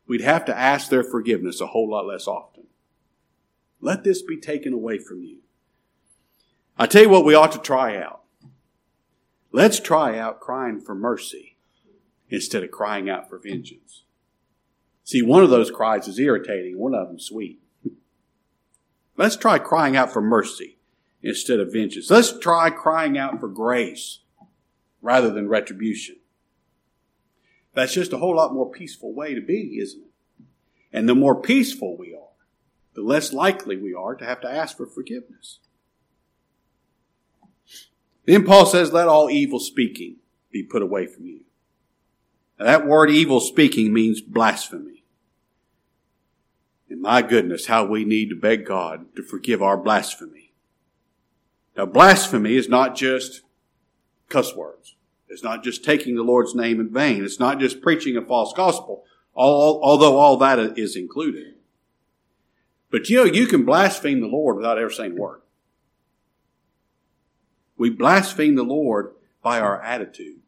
we'd 0.08 0.22
have 0.22 0.44
to 0.46 0.58
ask 0.58 0.90
their 0.90 1.04
forgiveness 1.04 1.62
a 1.62 1.68
whole 1.68 1.88
lot 1.88 2.08
less 2.08 2.28
often. 2.28 2.64
Let 3.80 4.04
this 4.04 4.24
be 4.24 4.38
taken 4.38 4.74
away 4.74 4.98
from 4.98 5.22
you. 5.22 5.42
I 6.80 6.88
tell 6.88 7.04
you 7.04 7.10
what 7.10 7.26
we 7.26 7.36
ought 7.36 7.52
to 7.52 7.60
try 7.60 7.98
out. 7.98 8.24
Let's 9.52 9.80
try 9.80 10.18
out 10.18 10.40
crying 10.40 10.82
for 10.82 10.96
mercy 10.96 11.58
instead 12.28 12.64
of 12.64 12.72
crying 12.72 13.08
out 13.08 13.30
for 13.30 13.38
vengeance. 13.38 14.02
See, 15.04 15.22
one 15.22 15.44
of 15.44 15.52
those 15.52 15.70
cries 15.70 16.08
is 16.08 16.18
irritating, 16.18 16.80
one 16.80 16.96
of 16.96 17.08
them 17.08 17.20
sweet. 17.20 17.62
Let's 19.16 19.36
try 19.36 19.60
crying 19.60 19.96
out 19.96 20.12
for 20.12 20.24
mercy 20.24 20.80
instead 21.22 21.60
of 21.60 21.72
vengeance. 21.72 22.10
Let's 22.10 22.36
try 22.40 22.72
crying 22.72 23.16
out 23.16 23.40
for 23.40 23.48
grace 23.48 24.22
rather 25.06 25.30
than 25.30 25.48
retribution. 25.48 26.16
That's 27.76 27.94
just 27.94 28.12
a 28.12 28.18
whole 28.18 28.36
lot 28.36 28.54
more 28.54 28.70
peaceful 28.70 29.14
way 29.14 29.36
to 29.36 29.42
be, 29.42 29.78
isn't 29.80 30.02
it? 30.02 30.46
And 30.92 31.08
the 31.08 31.14
more 31.14 31.40
peaceful 31.40 31.96
we 31.96 32.14
are, 32.14 32.34
the 32.96 33.02
less 33.02 33.32
likely 33.32 33.78
we 33.78 33.94
are 33.94 34.16
to 34.16 34.26
have 34.26 34.42
to 34.42 34.50
ask 34.50 34.78
for 34.78 34.88
forgiveness. 34.88 35.60
Then 38.26 38.46
Paul 38.46 38.66
says, 38.66 38.92
let 38.92 39.08
all 39.08 39.30
evil 39.30 39.60
speaking 39.60 40.16
be 40.52 40.64
put 40.64 40.82
away 40.82 41.06
from 41.06 41.28
you. 41.28 41.42
Now 42.58 42.66
that 42.66 42.88
word 42.88 43.12
evil 43.12 43.40
speaking 43.40 43.94
means 43.94 44.22
blasphemy. 44.22 45.04
And 46.90 47.02
my 47.02 47.22
goodness, 47.22 47.68
how 47.68 47.86
we 47.86 48.06
need 48.06 48.30
to 48.30 48.36
beg 48.36 48.66
God 48.66 49.16
to 49.18 49.22
forgive 49.22 49.62
our 49.62 49.78
blasphemy. 49.78 50.54
Now 51.78 51.86
blasphemy 51.86 52.56
is 52.56 52.70
not 52.70 52.96
just 52.96 53.42
cuss 54.30 54.56
words. 54.56 54.95
It's 55.28 55.44
not 55.44 55.64
just 55.64 55.84
taking 55.84 56.16
the 56.16 56.24
Lord's 56.24 56.56
name 56.56 56.80
in 56.80 56.94
vain. 56.94 57.26
It's 57.26 57.40
not 57.40 57.60
just 57.60 57.82
preaching 57.82 58.16
a 58.16 58.22
false 58.22 58.54
gospel, 58.54 59.04
although 59.36 60.18
all 60.18 60.38
that 60.38 60.78
is 60.78 60.96
included. 60.96 61.56
But 62.92 63.10
you 63.10 63.18
know, 63.18 63.24
you 63.24 63.48
can 63.48 63.66
blaspheme 63.66 64.22
the 64.22 64.28
Lord 64.28 64.58
without 64.58 64.78
ever 64.78 64.92
saying 64.92 65.18
a 65.18 65.22
word. 65.22 65.42
We 67.78 67.90
blaspheme 67.90 68.56
the 68.56 68.64
Lord 68.64 69.16
by 69.42 69.60
our 69.60 69.82
attitude, 69.82 70.40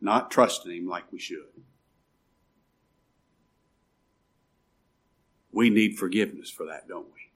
not 0.00 0.30
trusting 0.30 0.72
Him 0.72 0.88
like 0.88 1.12
we 1.12 1.18
should. 1.18 1.44
We 5.52 5.68
need 5.70 5.98
forgiveness 5.98 6.50
for 6.50 6.66
that, 6.66 6.88
don't 6.88 7.06
we? 7.06 7.27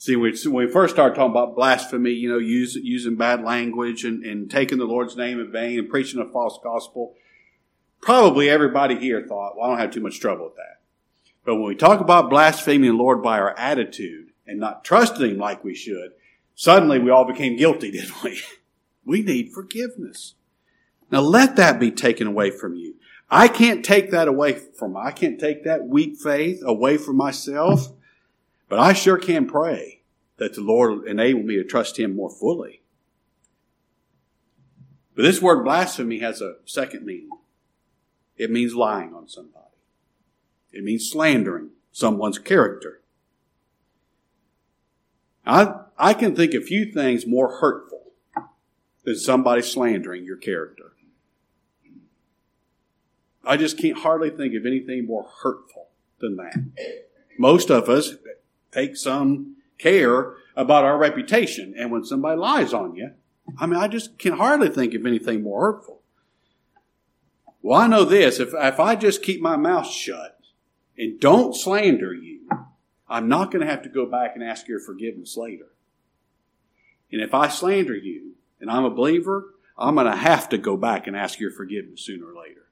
See, 0.00 0.14
when 0.14 0.32
we 0.52 0.68
first 0.68 0.94
started 0.94 1.16
talking 1.16 1.32
about 1.32 1.56
blasphemy, 1.56 2.12
you 2.12 2.28
know, 2.28 2.38
use, 2.38 2.76
using 2.76 3.16
bad 3.16 3.42
language 3.42 4.04
and, 4.04 4.24
and 4.24 4.48
taking 4.48 4.78
the 4.78 4.84
Lord's 4.84 5.16
name 5.16 5.40
in 5.40 5.50
vain 5.50 5.76
and 5.76 5.90
preaching 5.90 6.20
a 6.20 6.24
false 6.24 6.56
gospel, 6.62 7.14
probably 8.00 8.48
everybody 8.48 8.96
here 8.96 9.26
thought, 9.26 9.56
well, 9.56 9.66
I 9.66 9.70
don't 9.70 9.80
have 9.80 9.90
too 9.90 10.00
much 10.00 10.20
trouble 10.20 10.44
with 10.44 10.54
that. 10.54 10.80
But 11.44 11.56
when 11.56 11.64
we 11.64 11.74
talk 11.74 12.00
about 12.00 12.30
blaspheming 12.30 12.92
the 12.92 12.96
Lord 12.96 13.24
by 13.24 13.40
our 13.40 13.58
attitude 13.58 14.28
and 14.46 14.60
not 14.60 14.84
trusting 14.84 15.32
Him 15.32 15.38
like 15.38 15.64
we 15.64 15.74
should, 15.74 16.12
suddenly 16.54 17.00
we 17.00 17.10
all 17.10 17.24
became 17.24 17.56
guilty, 17.56 17.90
didn't 17.92 18.22
we? 18.22 18.40
we 19.04 19.22
need 19.22 19.52
forgiveness. 19.52 20.34
Now 21.10 21.20
let 21.20 21.56
that 21.56 21.80
be 21.80 21.90
taken 21.90 22.28
away 22.28 22.52
from 22.52 22.76
you. 22.76 22.94
I 23.30 23.48
can't 23.48 23.84
take 23.84 24.12
that 24.12 24.28
away 24.28 24.52
from, 24.52 24.96
I 24.96 25.10
can't 25.10 25.40
take 25.40 25.64
that 25.64 25.88
weak 25.88 26.18
faith 26.18 26.62
away 26.64 26.98
from 26.98 27.16
myself. 27.16 27.88
But 28.68 28.78
I 28.78 28.92
sure 28.92 29.18
can 29.18 29.46
pray 29.46 30.02
that 30.36 30.54
the 30.54 30.60
Lord 30.60 31.06
enable 31.06 31.42
me 31.42 31.56
to 31.56 31.64
trust 31.64 31.98
Him 31.98 32.14
more 32.14 32.30
fully. 32.30 32.82
But 35.14 35.22
this 35.22 35.42
word 35.42 35.64
blasphemy 35.64 36.20
has 36.20 36.40
a 36.40 36.56
second 36.64 37.04
meaning. 37.04 37.30
It 38.36 38.50
means 38.50 38.74
lying 38.74 39.14
on 39.14 39.28
somebody. 39.28 39.64
It 40.72 40.84
means 40.84 41.10
slandering 41.10 41.70
someone's 41.90 42.38
character. 42.38 43.00
I, 45.44 45.74
I 45.96 46.14
can 46.14 46.36
think 46.36 46.54
of 46.54 46.64
few 46.64 46.92
things 46.92 47.26
more 47.26 47.58
hurtful 47.58 48.12
than 49.04 49.16
somebody 49.16 49.62
slandering 49.62 50.24
your 50.24 50.36
character. 50.36 50.92
I 53.44 53.56
just 53.56 53.78
can't 53.78 53.98
hardly 53.98 54.28
think 54.28 54.54
of 54.54 54.66
anything 54.66 55.06
more 55.06 55.26
hurtful 55.42 55.88
than 56.20 56.36
that. 56.36 56.62
Most 57.38 57.70
of 57.70 57.88
us 57.88 58.14
take 58.72 58.96
some 58.96 59.56
care 59.78 60.34
about 60.56 60.84
our 60.84 60.98
reputation. 60.98 61.74
And 61.78 61.90
when 61.90 62.04
somebody 62.04 62.38
lies 62.38 62.72
on 62.72 62.94
you, 62.96 63.12
I 63.58 63.66
mean, 63.66 63.78
I 63.78 63.88
just 63.88 64.18
can 64.18 64.34
hardly 64.34 64.68
think 64.68 64.94
of 64.94 65.06
anything 65.06 65.42
more 65.42 65.72
hurtful. 65.72 66.02
Well, 67.62 67.80
I 67.80 67.86
know 67.86 68.04
this. 68.04 68.40
If, 68.40 68.50
if 68.54 68.80
I 68.80 68.94
just 68.94 69.22
keep 69.22 69.40
my 69.40 69.56
mouth 69.56 69.86
shut 69.86 70.38
and 70.96 71.18
don't 71.18 71.56
slander 71.56 72.12
you, 72.12 72.48
I'm 73.08 73.28
not 73.28 73.50
going 73.50 73.64
to 73.64 73.70
have 73.70 73.82
to 73.82 73.88
go 73.88 74.06
back 74.06 74.32
and 74.34 74.44
ask 74.44 74.68
your 74.68 74.80
forgiveness 74.80 75.36
later. 75.36 75.66
And 77.10 77.22
if 77.22 77.34
I 77.34 77.48
slander 77.48 77.96
you 77.96 78.34
and 78.60 78.70
I'm 78.70 78.84
a 78.84 78.90
believer, 78.90 79.54
I'm 79.76 79.94
going 79.94 80.06
to 80.06 80.16
have 80.16 80.48
to 80.50 80.58
go 80.58 80.76
back 80.76 81.06
and 81.06 81.16
ask 81.16 81.40
your 81.40 81.50
forgiveness 81.50 82.02
sooner 82.02 82.26
or 82.26 82.34
later. 82.34 82.67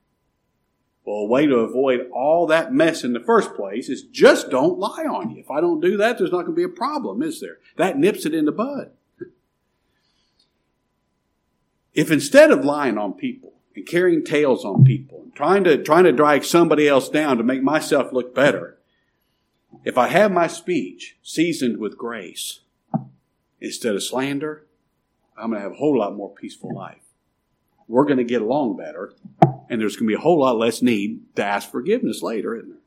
Well, 1.07 1.19
a 1.19 1.27
way 1.27 1.47
to 1.47 1.59
avoid 1.59 2.11
all 2.13 2.49
that 2.49 2.73
mess 2.73 3.05
in 3.05 3.13
the 3.13 3.21
first 3.21 3.55
place 3.55 3.89
is 3.89 4.03
just 4.03 4.51
don't 4.51 4.81
lie 4.81 5.05
on 5.09 5.31
you. 5.31 5.39
If 5.39 5.53
I 5.53 5.61
don't 5.61 5.81
do 5.81 5.97
that, 5.99 6.19
there's 6.19 6.33
not 6.33 6.43
going 6.43 6.57
to 6.57 6.57
be 6.57 6.65
a 6.65 6.69
problem, 6.69 7.23
is 7.23 7.41
there? 7.41 7.59
That 7.77 7.97
nips 7.97 8.27
it 8.27 8.35
in 8.35 8.45
the 8.45 8.51
bud. 8.51 8.91
If 11.95 12.11
instead 12.11 12.51
of 12.51 12.65
lying 12.65 12.99
on 12.99 13.13
people 13.13 13.55
and 13.77 13.87
carrying 13.87 14.25
tales 14.25 14.65
on 14.65 14.83
people 14.83 15.23
and 15.23 15.35
trying 15.35 15.63
to, 15.65 15.81
trying 15.81 16.05
to 16.05 16.13
drag 16.13 16.43
somebody 16.43 16.89
else 16.89 17.09
down 17.09 17.39
to 17.39 17.45
make 17.45 17.63
myself 17.63 18.13
look 18.13 18.35
better, 18.35 18.77
if 19.85 19.97
I 19.97 20.09
have 20.09 20.33
my 20.33 20.49
speech 20.49 21.19
seasoned 21.23 21.79
with 21.79 21.97
grace 21.97 22.63
instead 23.61 23.95
of 23.95 24.03
slander, 24.03 24.67
I'm 25.39 25.51
going 25.51 25.61
to 25.61 25.69
have 25.69 25.73
a 25.73 25.77
whole 25.77 25.99
lot 26.01 26.17
more 26.17 26.35
peaceful 26.35 26.75
life. 26.75 27.05
We're 27.87 28.07
going 28.07 28.19
to 28.19 28.25
get 28.25 28.43
along 28.43 28.77
better 28.77 29.15
and 29.69 29.81
there's 29.81 29.97
going 29.97 30.07
to 30.07 30.15
be 30.15 30.19
a 30.19 30.23
whole 30.23 30.41
lot 30.41 30.57
less 30.57 30.83
need 30.83 31.35
to 31.37 31.45
ask 31.45 31.71
forgiveness 31.71 32.23
later, 32.23 32.55
isn't 32.55 32.69
there? 32.71 32.79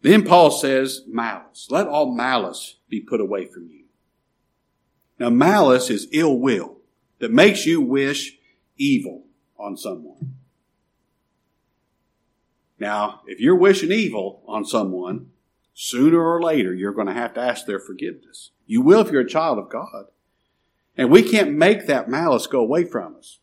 Then 0.00 0.24
Paul 0.24 0.50
says, 0.50 1.02
malice. 1.08 1.68
Let 1.70 1.88
all 1.88 2.14
malice 2.14 2.76
be 2.88 3.00
put 3.00 3.20
away 3.20 3.46
from 3.46 3.68
you. 3.68 3.84
Now, 5.18 5.30
malice 5.30 5.90
is 5.90 6.08
ill 6.12 6.38
will 6.38 6.76
that 7.18 7.32
makes 7.32 7.66
you 7.66 7.80
wish 7.80 8.38
evil 8.76 9.24
on 9.58 9.76
someone. 9.76 10.36
Now, 12.78 13.22
if 13.26 13.40
you're 13.40 13.56
wishing 13.56 13.90
evil 13.90 14.42
on 14.46 14.64
someone, 14.64 15.30
sooner 15.74 16.20
or 16.20 16.40
later 16.40 16.72
you're 16.72 16.92
going 16.92 17.08
to 17.08 17.12
have 17.12 17.34
to 17.34 17.40
ask 17.40 17.66
their 17.66 17.80
forgiveness. 17.80 18.50
You 18.66 18.82
will 18.82 19.00
if 19.00 19.10
you're 19.10 19.22
a 19.22 19.28
child 19.28 19.58
of 19.58 19.68
God. 19.68 20.06
And 20.96 21.10
we 21.10 21.22
can't 21.22 21.52
make 21.52 21.86
that 21.86 22.08
malice 22.08 22.46
go 22.46 22.60
away 22.60 22.84
from 22.84 23.16
us. 23.16 23.38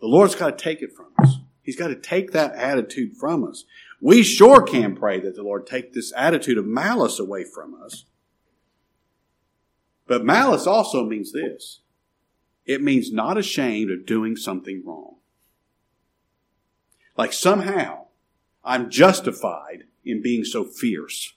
The 0.00 0.06
Lord's 0.06 0.34
got 0.34 0.56
to 0.56 0.64
take 0.64 0.82
it 0.82 0.94
from 0.94 1.08
us. 1.18 1.38
He's 1.62 1.76
got 1.76 1.88
to 1.88 1.96
take 1.96 2.32
that 2.32 2.54
attitude 2.54 3.16
from 3.16 3.44
us. 3.44 3.64
We 4.00 4.22
sure 4.22 4.62
can 4.62 4.96
pray 4.96 5.20
that 5.20 5.34
the 5.34 5.42
Lord 5.42 5.66
take 5.66 5.92
this 5.92 6.12
attitude 6.16 6.56
of 6.56 6.64
malice 6.64 7.18
away 7.18 7.44
from 7.44 7.74
us. 7.74 8.04
But 10.06 10.24
malice 10.24 10.66
also 10.66 11.04
means 11.04 11.32
this. 11.32 11.80
It 12.64 12.82
means 12.82 13.12
not 13.12 13.36
ashamed 13.36 13.90
of 13.90 14.06
doing 14.06 14.36
something 14.36 14.82
wrong. 14.86 15.16
Like 17.16 17.32
somehow 17.32 18.06
I'm 18.64 18.90
justified 18.90 19.84
in 20.04 20.22
being 20.22 20.44
so 20.44 20.64
fierce. 20.64 21.34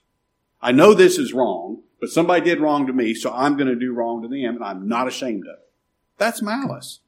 I 0.60 0.72
know 0.72 0.94
this 0.94 1.18
is 1.18 1.32
wrong, 1.32 1.82
but 2.00 2.10
somebody 2.10 2.42
did 2.42 2.60
wrong 2.60 2.86
to 2.86 2.92
me, 2.92 3.14
so 3.14 3.32
I'm 3.32 3.56
going 3.56 3.68
to 3.68 3.74
do 3.74 3.92
wrong 3.92 4.22
to 4.22 4.28
them, 4.28 4.56
and 4.56 4.64
I'm 4.64 4.88
not 4.88 5.08
ashamed 5.08 5.44
of 5.46 5.58
it. 5.58 5.70
That's 6.18 6.40
malice. 6.40 7.00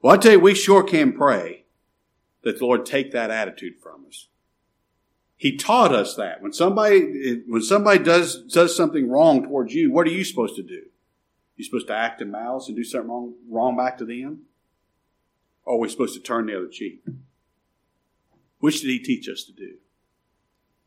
Well, 0.00 0.14
I 0.14 0.16
tell 0.16 0.32
you, 0.32 0.40
we 0.40 0.54
sure 0.54 0.82
can 0.82 1.12
pray 1.12 1.64
that 2.42 2.58
the 2.58 2.64
Lord 2.64 2.86
take 2.86 3.12
that 3.12 3.30
attitude 3.30 3.74
from 3.82 4.06
us. 4.06 4.28
He 5.36 5.56
taught 5.56 5.94
us 5.94 6.16
that 6.16 6.42
when 6.42 6.52
somebody 6.52 7.42
when 7.46 7.62
somebody 7.62 8.02
does 8.02 8.42
does 8.44 8.76
something 8.76 9.08
wrong 9.08 9.44
towards 9.44 9.72
you, 9.72 9.92
what 9.92 10.06
are 10.06 10.10
you 10.10 10.24
supposed 10.24 10.56
to 10.56 10.62
do? 10.62 10.86
You're 11.56 11.64
supposed 11.64 11.88
to 11.88 11.94
act 11.94 12.20
in 12.20 12.30
malice 12.30 12.68
and 12.68 12.76
do 12.76 12.84
something 12.84 13.08
wrong 13.08 13.34
wrong 13.48 13.76
back 13.76 13.98
to 13.98 14.04
them, 14.04 14.42
or 15.64 15.74
are 15.74 15.78
we 15.78 15.88
supposed 15.88 16.14
to 16.14 16.20
turn 16.20 16.46
the 16.46 16.56
other 16.56 16.68
cheek? 16.68 17.04
Which 18.58 18.80
did 18.80 18.88
He 18.88 18.98
teach 18.98 19.28
us 19.28 19.44
to 19.44 19.52
do? 19.52 19.76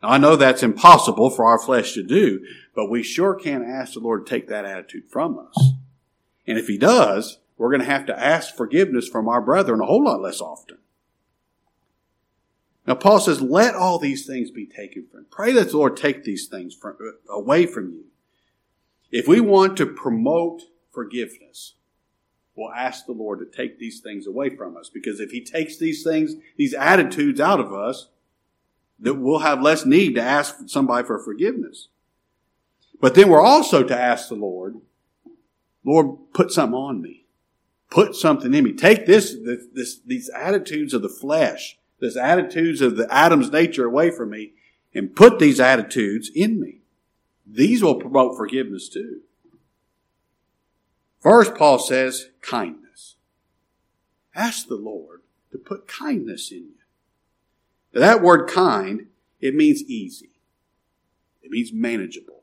Now, 0.01 0.09
I 0.09 0.17
know 0.17 0.35
that's 0.35 0.63
impossible 0.63 1.29
for 1.29 1.45
our 1.45 1.59
flesh 1.59 1.93
to 1.93 2.03
do, 2.03 2.45
but 2.75 2.89
we 2.89 3.03
sure 3.03 3.35
can 3.35 3.63
ask 3.63 3.93
the 3.93 3.99
Lord 3.99 4.25
to 4.25 4.29
take 4.29 4.47
that 4.47 4.65
attitude 4.65 5.03
from 5.09 5.39
us. 5.39 5.73
And 6.47 6.57
if 6.57 6.67
He 6.67 6.77
does, 6.77 7.37
we're 7.61 7.69
going 7.69 7.81
to 7.81 7.85
have 7.85 8.07
to 8.07 8.19
ask 8.19 8.55
forgiveness 8.55 9.07
from 9.07 9.29
our 9.29 9.39
brethren 9.39 9.81
a 9.81 9.85
whole 9.85 10.03
lot 10.03 10.19
less 10.19 10.41
often. 10.41 10.79
Now, 12.87 12.95
Paul 12.95 13.19
says, 13.19 13.39
let 13.39 13.75
all 13.75 13.99
these 13.99 14.25
things 14.25 14.49
be 14.49 14.65
taken 14.65 15.05
from. 15.05 15.27
Pray 15.29 15.51
that 15.51 15.69
the 15.69 15.77
Lord 15.77 15.95
take 15.95 16.23
these 16.23 16.47
things 16.47 16.73
from, 16.73 16.97
uh, 16.99 17.31
away 17.31 17.67
from 17.67 17.91
you. 17.91 18.05
If 19.11 19.27
we 19.27 19.39
want 19.41 19.77
to 19.77 19.85
promote 19.85 20.63
forgiveness, 20.91 21.75
we'll 22.55 22.73
ask 22.73 23.05
the 23.05 23.11
Lord 23.11 23.37
to 23.37 23.45
take 23.45 23.77
these 23.77 23.99
things 23.99 24.25
away 24.25 24.49
from 24.49 24.75
us. 24.75 24.89
Because 24.89 25.19
if 25.19 25.29
He 25.29 25.43
takes 25.43 25.77
these 25.77 26.03
things, 26.03 26.33
these 26.57 26.73
attitudes 26.73 27.39
out 27.39 27.59
of 27.59 27.71
us, 27.71 28.07
that 28.99 29.13
we'll 29.13 29.39
have 29.39 29.61
less 29.61 29.85
need 29.85 30.15
to 30.15 30.21
ask 30.23 30.55
somebody 30.65 31.05
for 31.05 31.19
forgiveness. 31.19 31.89
But 32.99 33.13
then 33.13 33.29
we're 33.29 33.39
also 33.39 33.83
to 33.83 33.95
ask 33.95 34.29
the 34.29 34.35
Lord, 34.35 34.77
Lord, 35.85 36.17
put 36.33 36.49
something 36.49 36.73
on 36.73 37.03
me. 37.03 37.20
Put 37.91 38.15
something 38.15 38.51
in 38.53 38.63
me. 38.63 38.73
Take 38.73 39.05
this, 39.05 39.35
this, 39.45 39.65
this 39.73 39.99
these 39.99 40.29
attitudes 40.29 40.95
of 40.95 41.03
the 41.03 41.09
flesh 41.09 41.77
this 42.01 42.17
attitudes 42.17 42.81
of 42.81 42.97
the 42.97 43.07
Adam's 43.13 43.51
nature 43.51 43.85
away 43.85 44.09
from 44.09 44.31
me 44.31 44.53
and 44.93 45.15
put 45.15 45.39
these 45.39 45.59
attitudes 45.59 46.29
in 46.33 46.59
me. 46.59 46.79
These 47.45 47.83
will 47.83 47.95
promote 47.95 48.35
forgiveness 48.35 48.89
too. 48.89 49.21
First, 51.19 51.55
Paul 51.55 51.77
says 51.77 52.29
kindness. 52.41 53.15
Ask 54.33 54.67
the 54.67 54.75
Lord 54.75 55.21
to 55.51 55.59
put 55.59 55.87
kindness 55.87 56.51
in 56.51 56.57
you. 56.57 56.73
Now, 57.93 58.01
that 58.01 58.23
word 58.23 58.49
kind, 58.49 59.07
it 59.39 59.53
means 59.53 59.83
easy. 59.83 60.31
It 61.43 61.51
means 61.51 61.71
manageable. 61.71 62.41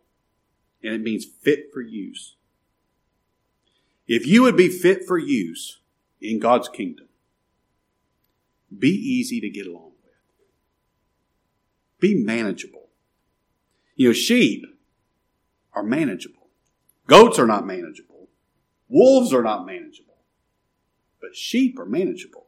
And 0.84 0.94
it 0.94 1.00
means 1.00 1.24
fit 1.24 1.72
for 1.72 1.80
use. 1.80 2.36
If 4.08 4.26
you 4.26 4.42
would 4.42 4.56
be 4.56 4.70
fit 4.70 5.06
for 5.06 5.18
use 5.18 5.80
in 6.20 6.38
God's 6.38 6.68
kingdom, 6.68 7.08
be 8.76 8.88
easy 8.88 9.38
to 9.40 9.50
get 9.50 9.66
along 9.66 9.92
with. 10.02 10.14
Be 12.00 12.14
manageable. 12.14 12.88
You 13.94 14.08
know, 14.08 14.12
sheep 14.14 14.64
are 15.74 15.82
manageable. 15.82 16.48
Goats 17.06 17.38
are 17.38 17.46
not 17.46 17.66
manageable. 17.66 18.28
Wolves 18.88 19.34
are 19.34 19.42
not 19.42 19.66
manageable. 19.66 20.16
But 21.20 21.36
sheep 21.36 21.78
are 21.78 21.86
manageable. 21.86 22.46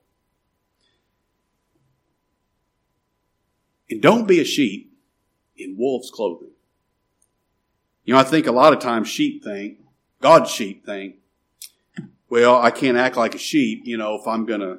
And 3.91 4.01
don't 4.01 4.27
be 4.27 4.41
a 4.41 4.45
sheep 4.45 4.95
in 5.57 5.77
wolf's 5.77 6.11
clothing. 6.11 6.53
You 8.05 8.15
know, 8.15 8.21
I 8.21 8.23
think 8.23 8.47
a 8.47 8.53
lot 8.53 8.73
of 8.73 8.79
times 8.79 9.09
sheep 9.09 9.45
think, 9.45 9.79
God's 10.21 10.51
sheep 10.51 10.87
think, 10.87 11.17
well, 12.31 12.63
I 12.63 12.71
can't 12.71 12.97
act 12.97 13.17
like 13.17 13.35
a 13.35 13.39
sheep, 13.39 13.83
you 13.85 13.99
know, 13.99 14.15
if 14.15 14.27
I'm 14.27 14.47
going 14.47 14.61
to 14.61 14.79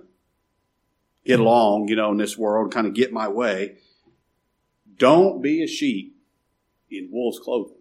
get 1.25 1.35
mm-hmm. 1.35 1.43
along, 1.43 1.87
you 1.89 1.97
know, 1.97 2.11
in 2.11 2.17
this 2.17 2.37
world, 2.37 2.73
kind 2.73 2.87
of 2.87 2.93
get 2.93 3.13
my 3.13 3.27
way. 3.27 3.77
Don't 4.97 5.41
be 5.41 5.61
a 5.61 5.67
sheep 5.67 6.15
in 6.89 7.09
wolf's 7.11 7.39
clothing. 7.39 7.75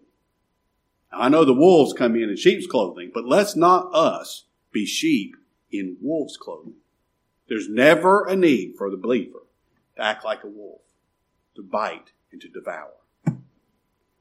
Now, 1.11 1.21
I 1.21 1.29
know 1.29 1.45
the 1.45 1.53
wolves 1.53 1.93
come 1.93 2.15
in 2.15 2.29
in 2.29 2.35
sheep's 2.35 2.67
clothing, 2.67 3.11
but 3.13 3.25
let's 3.25 3.55
not 3.55 3.93
us 3.95 4.45
be 4.71 4.85
sheep 4.85 5.35
in 5.71 5.97
wolf's 6.01 6.37
clothing. 6.37 6.75
There's 7.47 7.69
never 7.69 8.25
a 8.25 8.35
need 8.35 8.75
for 8.77 8.89
the 8.89 8.97
believer 8.97 9.39
to 9.95 10.01
act 10.01 10.25
like 10.25 10.43
a 10.43 10.47
wolf, 10.47 10.81
to 11.55 11.63
bite 11.63 12.11
and 12.31 12.41
to 12.41 12.49
devour. 12.49 12.93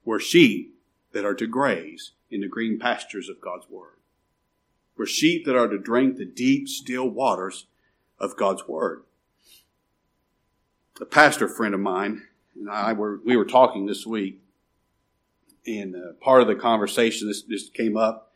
We're 0.04 0.20
sheep 0.20 0.74
that 1.12 1.24
are 1.24 1.34
to 1.34 1.46
graze 1.46 2.12
in 2.30 2.40
the 2.40 2.48
green 2.48 2.78
pastures 2.78 3.28
of 3.28 3.40
God's 3.40 3.68
Word. 3.68 3.99
We're 5.00 5.06
sheep 5.06 5.46
that 5.46 5.56
are 5.56 5.66
to 5.66 5.78
drink 5.78 6.18
the 6.18 6.26
deep, 6.26 6.68
still 6.68 7.08
waters 7.08 7.64
of 8.18 8.36
God's 8.36 8.68
Word 8.68 9.04
a 11.00 11.06
pastor 11.06 11.48
friend 11.48 11.72
of 11.72 11.80
mine 11.80 12.26
and 12.54 12.68
I 12.68 12.92
were 12.92 13.18
we 13.24 13.34
were 13.34 13.46
talking 13.46 13.86
this 13.86 14.04
week, 14.06 14.42
and 15.66 15.96
uh, 15.96 16.12
part 16.20 16.42
of 16.42 16.48
the 16.48 16.54
conversation 16.54 17.28
this 17.28 17.40
just 17.40 17.72
came 17.72 17.96
up 17.96 18.34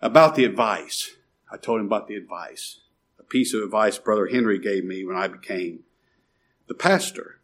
about 0.00 0.34
the 0.34 0.46
advice. 0.46 1.10
I 1.50 1.58
told 1.58 1.80
him 1.80 1.88
about 1.88 2.08
the 2.08 2.16
advice, 2.16 2.80
a 3.20 3.22
piece 3.22 3.52
of 3.52 3.60
advice 3.60 3.98
Brother 3.98 4.28
Henry 4.28 4.58
gave 4.58 4.86
me 4.86 5.04
when 5.04 5.18
I 5.18 5.28
became 5.28 5.80
the 6.68 6.74
pastor. 6.74 7.42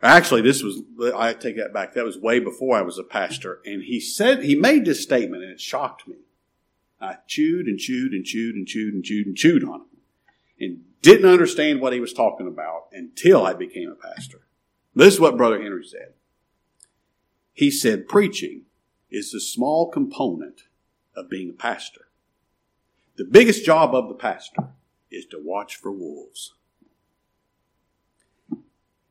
Actually, 0.00 0.42
this 0.42 0.62
was 0.62 0.82
I 1.16 1.34
take 1.34 1.56
that 1.56 1.74
back. 1.74 1.94
That 1.94 2.04
was 2.04 2.16
way 2.16 2.38
before 2.38 2.76
I 2.76 2.82
was 2.82 2.96
a 2.96 3.02
pastor, 3.02 3.60
and 3.64 3.82
he 3.82 3.98
said 3.98 4.44
he 4.44 4.54
made 4.54 4.84
this 4.84 5.02
statement, 5.02 5.42
and 5.42 5.50
it 5.50 5.60
shocked 5.60 6.06
me. 6.06 6.14
I 7.00 7.16
chewed 7.26 7.66
and 7.66 7.78
chewed 7.78 8.12
and 8.12 8.24
chewed 8.24 8.54
and 8.54 8.66
chewed 8.66 8.94
and 8.94 9.04
chewed 9.04 9.26
and 9.26 9.36
chewed 9.36 9.64
on 9.64 9.82
it, 9.82 10.64
and 10.64 10.82
didn't 11.02 11.30
understand 11.30 11.80
what 11.80 11.92
he 11.92 12.00
was 12.00 12.12
talking 12.12 12.46
about 12.46 12.88
until 12.92 13.46
I 13.46 13.54
became 13.54 13.90
a 13.90 13.94
pastor. 13.94 14.42
This 14.94 15.14
is 15.14 15.20
what 15.20 15.36
Brother 15.36 15.62
Henry 15.62 15.84
said. 15.84 16.12
He 17.52 17.70
said, 17.70 18.08
preaching 18.08 18.62
is 19.10 19.32
the 19.32 19.40
small 19.40 19.90
component 19.90 20.64
of 21.14 21.30
being 21.30 21.50
a 21.50 21.54
pastor. 21.54 22.06
The 23.16 23.24
biggest 23.24 23.64
job 23.64 23.94
of 23.94 24.08
the 24.08 24.14
pastor 24.14 24.68
is 25.10 25.26
to 25.26 25.40
watch 25.42 25.76
for 25.76 25.90
wolves. 25.90 26.54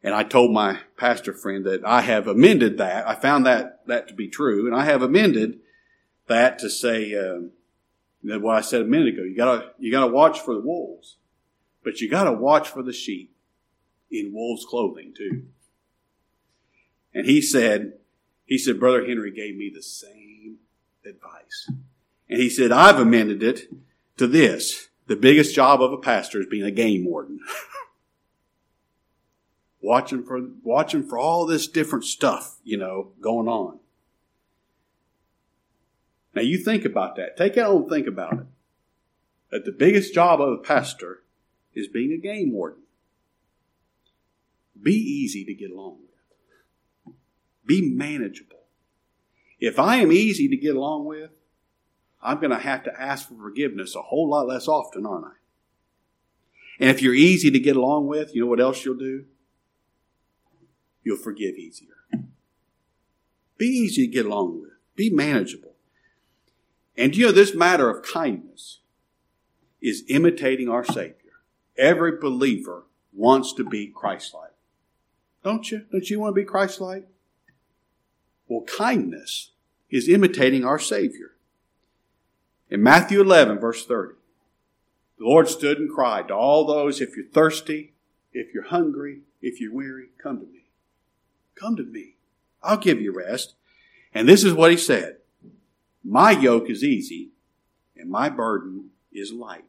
And 0.02 0.16
I 0.16 0.24
told 0.24 0.52
my 0.52 0.80
pastor 0.96 1.34
friend 1.34 1.66
that 1.66 1.84
I 1.86 2.02
have 2.02 2.28
amended 2.28 2.78
that. 2.78 3.08
I 3.08 3.16
found 3.16 3.46
that, 3.46 3.86
that 3.88 4.08
to 4.08 4.14
be 4.14 4.28
true. 4.28 4.66
And 4.66 4.76
I 4.76 4.86
have 4.86 5.02
amended 5.02 5.60
that 6.28 6.58
to 6.60 6.70
say, 6.70 7.14
um, 7.16 7.52
uh, 8.24 8.34
that 8.34 8.42
what 8.42 8.58
I 8.58 8.62
said 8.62 8.82
a 8.82 8.86
minute 8.86 9.14
ago. 9.14 9.24
You 9.24 9.36
gotta, 9.36 9.72
you 9.80 9.92
gotta 9.92 10.12
watch 10.12 10.40
for 10.40 10.54
the 10.54 10.62
wolves. 10.62 11.18
But 11.84 12.02
you 12.02 12.10
got 12.10 12.26
to 12.26 12.34
watch 12.34 12.70
for 12.70 12.84
the 12.84 12.94
sheep 12.94 13.36
in 14.12 14.34
wolves' 14.34 14.66
clothing 14.66 15.14
too. 15.16 15.44
And 17.14 17.26
he 17.26 17.42
said, 17.42 17.94
he 18.46 18.58
said, 18.58 18.80
Brother 18.80 19.06
Henry 19.06 19.32
gave 19.32 19.56
me 19.56 19.72
the 19.74 19.82
same 19.82 20.58
advice. 21.06 21.72
And 22.30 22.40
he 22.40 22.50
said, 22.50 22.72
I've 22.72 23.00
amended 23.00 23.42
it 23.42 23.72
to 24.18 24.28
this. 24.28 24.90
The 25.08 25.16
biggest 25.16 25.56
job 25.56 25.82
of 25.82 25.92
a 25.92 25.98
pastor 25.98 26.40
is 26.40 26.48
being 26.48 26.64
a 26.64 26.72
game 26.72 27.06
warden. 27.06 27.40
watching 29.82 30.24
for, 30.24 30.40
watching 30.62 31.04
for 31.04 31.18
all 31.18 31.46
this 31.46 31.68
different 31.68 32.06
stuff, 32.06 32.58
you 32.64 32.78
know, 32.78 33.14
going 33.22 33.48
on. 33.48 33.80
Now 36.40 36.46
you 36.46 36.58
think 36.58 36.86
about 36.86 37.18
that. 37.18 37.36
Take 37.36 37.58
it 37.58 37.66
home 37.66 37.82
and 37.82 37.92
think 37.92 38.08
about 38.08 38.32
it. 38.32 38.46
That 39.52 39.66
the 39.66 39.74
biggest 39.74 40.14
job 40.14 40.40
of 40.40 40.54
a 40.54 40.58
pastor 40.58 41.24
is 41.74 41.90
being 41.90 42.14
a 42.14 42.18
game 42.18 42.54
warden. 42.54 42.84
Be 44.82 44.94
easy 44.94 45.44
to 45.44 45.54
get 45.54 45.70
along 45.70 45.98
with. 46.00 47.16
Be 47.66 47.94
manageable. 47.94 48.62
If 49.60 49.80
I 49.80 49.98
am 49.98 50.14
easy 50.14 50.48
to 50.48 50.56
get 50.56 50.78
along 50.78 51.08
with, 51.08 51.32
I'm 52.22 52.40
going 52.40 52.52
to 52.52 52.58
have 52.58 52.86
to 52.86 52.98
ask 52.98 53.28
for 53.28 53.36
forgiveness 53.36 53.94
a 53.94 54.02
whole 54.02 54.30
lot 54.30 54.48
less 54.48 54.70
often, 54.70 55.06
aren't 55.06 55.26
I? 55.26 55.38
And 56.80 56.90
if 56.90 57.02
you're 57.02 57.14
easy 57.14 57.52
to 57.52 57.60
get 57.60 57.76
along 57.76 58.08
with, 58.08 58.34
you 58.34 58.44
know 58.44 58.48
what 58.48 58.62
else 58.62 58.86
you'll 58.86 58.96
do? 58.96 59.26
You'll 61.04 61.18
forgive 61.18 61.56
easier. 61.56 61.98
Be 63.58 63.66
easy 63.66 64.08
to 64.08 64.14
get 64.14 64.26
along 64.26 64.62
with. 64.62 64.72
Be 64.96 65.10
manageable. 65.10 65.70
And 67.00 67.16
you 67.16 67.28
know, 67.28 67.32
this 67.32 67.56
matter 67.56 67.90
of 67.90 68.04
kindness 68.04 68.80
is 69.82 70.04
imitating 70.10 70.68
our 70.68 70.84
Savior. 70.84 71.16
Every 71.78 72.18
believer 72.18 72.84
wants 73.14 73.54
to 73.54 73.64
be 73.64 73.88
Christ 73.88 74.34
like. 74.34 74.52
Don't 75.42 75.72
you? 75.72 75.86
Don't 75.94 76.10
you 76.10 76.20
want 76.20 76.36
to 76.36 76.42
be 76.42 76.46
Christ 76.46 76.82
like? 76.82 77.08
Well, 78.50 78.66
kindness 78.66 79.52
is 79.90 80.10
imitating 80.10 80.66
our 80.66 80.78
Savior. 80.78 81.36
In 82.70 82.84
Matthew 82.84 83.22
11, 83.22 83.60
verse 83.60 83.86
30, 83.86 84.16
the 85.20 85.26
Lord 85.26 85.48
stood 85.48 85.78
and 85.78 85.90
cried 85.90 86.28
to 86.28 86.36
all 86.36 86.66
those, 86.66 87.00
if 87.00 87.16
you're 87.16 87.28
thirsty, 87.28 87.94
if 88.34 88.54
you're 88.54 88.68
hungry, 88.68 89.22
if 89.42 89.62
you're 89.62 89.74
weary, 89.74 90.10
come 90.22 90.42
to 90.42 90.46
me. 90.46 90.66
Come 91.56 91.78
to 91.78 91.84
me. 91.84 92.16
I'll 92.62 92.76
give 92.76 93.00
you 93.00 93.14
rest. 93.14 93.54
And 94.14 94.28
this 94.28 94.44
is 94.44 94.54
what 94.54 94.72
he 94.72 94.78
said 94.78 95.19
My 96.04 96.32
yoke 96.32 96.70
is 96.70 96.84
easy 96.84 97.32
and 97.96 98.10
my 98.10 98.30
burden 98.30 98.92
is 99.12 99.32
light. 99.32 99.64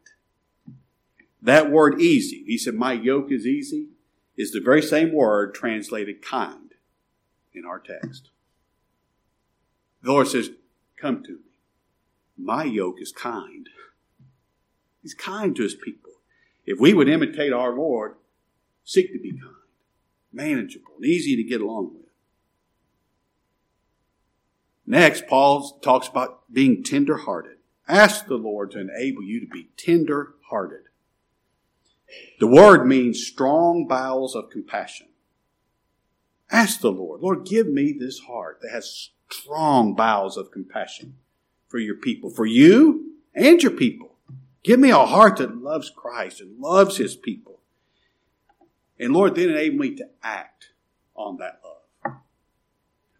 That 1.42 1.70
word 1.70 2.00
easy, 2.00 2.44
he 2.46 2.58
said, 2.58 2.74
my 2.74 2.92
yoke 2.92 3.32
is 3.32 3.46
easy, 3.46 3.88
is 4.36 4.52
the 4.52 4.60
very 4.60 4.82
same 4.82 5.12
word 5.12 5.54
translated 5.54 6.22
kind 6.22 6.74
in 7.52 7.64
our 7.64 7.78
text. 7.78 8.30
The 10.02 10.12
Lord 10.12 10.28
says, 10.28 10.50
Come 10.96 11.22
to 11.24 11.32
me. 11.32 11.50
My 12.36 12.64
yoke 12.64 13.00
is 13.00 13.12
kind. 13.12 13.68
He's 15.02 15.14
kind 15.14 15.56
to 15.56 15.62
his 15.62 15.74
people. 15.74 16.10
If 16.66 16.78
we 16.78 16.92
would 16.92 17.08
imitate 17.08 17.52
our 17.52 17.74
Lord, 17.74 18.16
seek 18.84 19.12
to 19.12 19.18
be 19.18 19.32
kind, 19.32 19.54
manageable, 20.32 20.92
and 20.96 21.06
easy 21.06 21.36
to 21.36 21.42
get 21.42 21.60
along 21.60 21.94
with. 21.94 22.09
Next, 24.90 25.28
Paul 25.28 25.78
talks 25.82 26.08
about 26.08 26.52
being 26.52 26.82
tender 26.82 27.18
hearted. 27.18 27.58
Ask 27.86 28.26
the 28.26 28.34
Lord 28.34 28.72
to 28.72 28.80
enable 28.80 29.22
you 29.22 29.38
to 29.38 29.46
be 29.46 29.68
tender 29.76 30.34
hearted. 30.48 30.88
The 32.40 32.48
word 32.48 32.88
means 32.88 33.24
strong 33.24 33.86
bowels 33.86 34.34
of 34.34 34.50
compassion. 34.50 35.06
Ask 36.50 36.80
the 36.80 36.90
Lord, 36.90 37.20
Lord, 37.20 37.46
give 37.46 37.68
me 37.68 37.92
this 37.96 38.18
heart 38.26 38.58
that 38.62 38.72
has 38.72 39.10
strong 39.30 39.94
bowels 39.94 40.36
of 40.36 40.50
compassion 40.50 41.18
for 41.68 41.78
your 41.78 41.94
people, 41.94 42.28
for 42.28 42.44
you 42.44 43.12
and 43.32 43.62
your 43.62 43.70
people. 43.70 44.16
Give 44.64 44.80
me 44.80 44.90
a 44.90 45.06
heart 45.06 45.36
that 45.36 45.56
loves 45.56 45.88
Christ 45.88 46.40
and 46.40 46.58
loves 46.58 46.96
his 46.96 47.14
people. 47.14 47.60
And 48.98 49.12
Lord, 49.12 49.36
then 49.36 49.50
enable 49.50 49.78
me 49.78 49.94
to 49.94 50.08
act 50.20 50.70
on 51.14 51.36
that. 51.36 51.59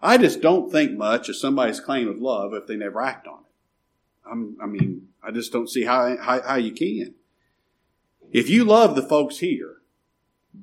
I 0.02 0.16
just 0.18 0.40
don't 0.40 0.70
think 0.70 0.96
much 0.96 1.28
of 1.28 1.36
somebody's 1.36 1.80
claim 1.80 2.08
of 2.08 2.18
love 2.18 2.54
if 2.54 2.66
they 2.66 2.76
never 2.76 3.00
act 3.00 3.26
on 3.26 3.40
it. 3.40 4.30
I'm, 4.30 4.56
i 4.62 4.66
mean, 4.66 5.08
I 5.22 5.30
just 5.30 5.52
don't 5.52 5.68
see 5.68 5.84
how, 5.84 6.16
how, 6.16 6.40
how 6.42 6.54
you 6.56 6.72
can. 6.72 7.14
If 8.32 8.48
you 8.48 8.64
love 8.64 8.94
the 8.94 9.02
folks 9.02 9.38
here, 9.38 9.76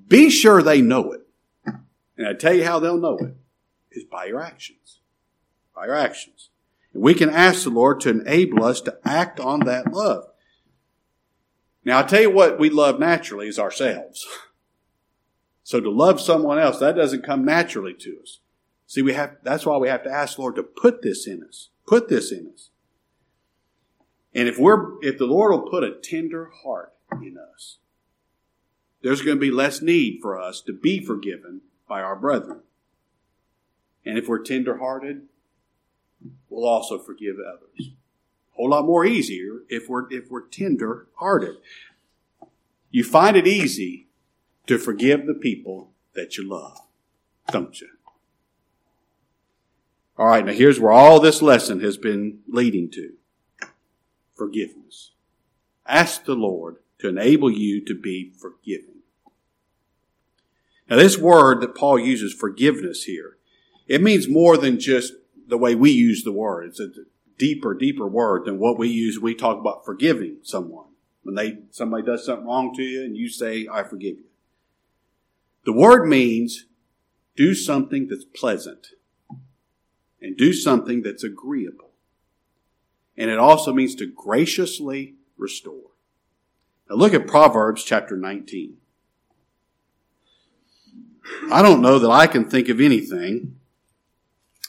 be 0.08 0.30
sure 0.30 0.62
they 0.62 0.82
know 0.82 1.12
it. 1.12 1.21
And 2.17 2.28
I 2.28 2.34
tell 2.34 2.54
you 2.54 2.65
how 2.65 2.80
they'll 2.80 2.97
know 2.97 3.17
it 3.17 3.36
is 3.91 4.04
by 4.04 4.26
your 4.26 4.41
actions. 4.41 5.02
By 5.76 5.86
your 5.86 5.95
actions. 5.95 6.50
And 6.93 7.04
we 7.04 7.13
can 7.13 7.30
ask 7.30 7.63
the 7.63 7.69
Lord 7.69 8.00
to 8.02 8.10
enable 8.10 8.63
us 8.63 8.82
to 8.82 8.97
act 9.06 9.39
on 9.39 9.62
that 9.62 9.93
love. 9.93 10.26
Now, 11.86 12.00
I 12.00 12.04
tell 12.04 12.21
you 12.21 12.32
what 12.32 12.60
we 12.60 12.69
love 12.69 13.00
naturally 13.00 13.47
is 13.47 13.60
ourselves. 13.60 14.26
So 15.63 15.82
to 15.82 15.89
love 15.89 16.21
someone 16.21 16.60
else, 16.60 16.80
that 16.80 16.95
doesn't 16.95 17.26
come 17.26 17.43
naturally 17.43 17.93
to 17.93 18.19
us. 18.21 18.39
See, 18.88 19.02
we 19.02 19.13
have, 19.13 19.38
that's 19.43 19.65
why 19.65 19.78
we 19.78 19.89
have 19.89 20.04
to 20.04 20.10
ask 20.10 20.36
the 20.36 20.41
Lord 20.41 20.56
to 20.56 20.63
put 20.63 21.02
this 21.02 21.28
in 21.28 21.43
us. 21.43 21.69
Put 21.86 22.08
this 22.08 22.32
in 22.32 22.50
us. 22.54 22.69
And 24.34 24.47
if 24.47 24.58
we're, 24.58 25.04
if 25.04 25.17
the 25.17 25.26
Lord 25.26 25.52
will 25.52 25.69
put 25.69 25.84
a 25.84 25.91
tender 25.91 26.50
heart 26.63 26.93
in 27.12 27.38
us, 27.38 27.78
there's 29.04 29.21
going 29.21 29.38
to 29.38 29.41
be 29.41 29.52
less 29.52 29.82
need 29.82 30.19
for 30.21 30.39
us 30.39 30.62
to 30.62 30.73
be 30.73 31.04
forgiven 31.04 31.62
by 31.88 32.02
our 32.02 32.15
brethren. 32.15 32.62
And 34.06 34.17
if 34.17 34.28
we're 34.28 34.43
tenderhearted, 34.43 35.23
we'll 36.50 36.67
also 36.67 36.97
forgive 36.97 37.36
others. 37.39 37.89
A 37.89 38.56
whole 38.56 38.69
lot 38.69 38.86
more 38.86 39.06
easier 39.06 39.63
if 39.69 39.89
we're 39.89 40.12
if 40.12 40.32
we're 40.32 40.47
tender-hearted. 40.47 41.58
You 42.89 43.04
find 43.04 43.36
it 43.36 43.45
easy 43.45 44.08
to 44.65 44.78
forgive 44.78 45.26
the 45.26 45.34
people 45.34 45.91
that 46.15 46.38
you 46.38 46.47
love, 46.47 46.80
don't 47.52 47.80
you? 47.80 47.89
All 50.17 50.25
right, 50.25 50.43
now 50.43 50.53
here's 50.53 50.80
where 50.80 50.91
all 50.91 51.19
this 51.19 51.43
lesson 51.43 51.80
has 51.82 51.97
been 51.97 52.39
leading 52.47 52.89
to 52.91 53.13
forgiveness. 54.36 55.12
Ask 55.86 56.25
the 56.25 56.34
Lord 56.34 56.77
to 56.99 57.10
enable 57.10 57.51
you 57.51 57.86
to 57.86 57.93
be 57.93 58.32
forgiving. 58.36 58.95
Now, 60.89 60.95
this 60.95 61.17
word 61.17 61.62
that 61.62 61.75
Paul 61.75 61.99
uses, 61.99 62.34
forgiveness 62.34 63.03
here, 63.03 63.38
it 63.88 64.01
means 64.01 64.27
more 64.27 64.58
than 64.58 64.80
just 64.80 65.13
the 65.47 65.58
way 65.58 65.75
we 65.75 65.91
use 65.91 66.23
the 66.23 66.32
word. 66.32 66.67
It's 66.67 66.80
a 66.80 66.89
deeper, 67.38 67.73
deeper 67.75 68.08
word 68.08 68.45
than 68.45 68.58
what 68.58 68.80
we 68.80 68.89
use. 68.89 69.19
We 69.19 69.36
talk 69.36 69.60
about 69.60 69.86
forgiving 69.86 70.38
someone. 70.43 70.86
When 71.23 71.36
they, 71.36 71.60
somebody 71.71 72.03
does 72.03 72.25
something 72.25 72.47
wrong 72.47 72.73
to 72.75 72.82
you 72.82 73.03
and 73.03 73.15
you 73.15 73.30
say, 73.30 73.67
I 73.71 73.84
forgive 73.84 74.17
you. 74.17 74.25
The 75.65 75.73
word 75.73 76.08
means 76.08 76.65
do 77.36 77.53
something 77.53 78.08
that's 78.08 78.23
pleasant 78.23 78.88
and 80.21 80.38
do 80.38 80.53
something 80.53 81.01
that's 81.01 81.23
agreeable. 81.23 81.91
And 83.17 83.30
it 83.30 83.39
also 83.39 83.73
means 83.73 83.95
to 83.95 84.06
graciously 84.06 85.15
restore. 85.38 85.91
Now 86.89 86.95
look 86.95 87.13
at 87.13 87.27
Proverbs 87.27 87.84
chapter 87.84 88.15
19. 88.15 88.77
I 91.51 91.62
don't 91.62 91.82
know 91.82 91.99
that 91.99 92.10
I 92.10 92.27
can 92.27 92.49
think 92.49 92.69
of 92.69 92.80
anything 92.80 93.60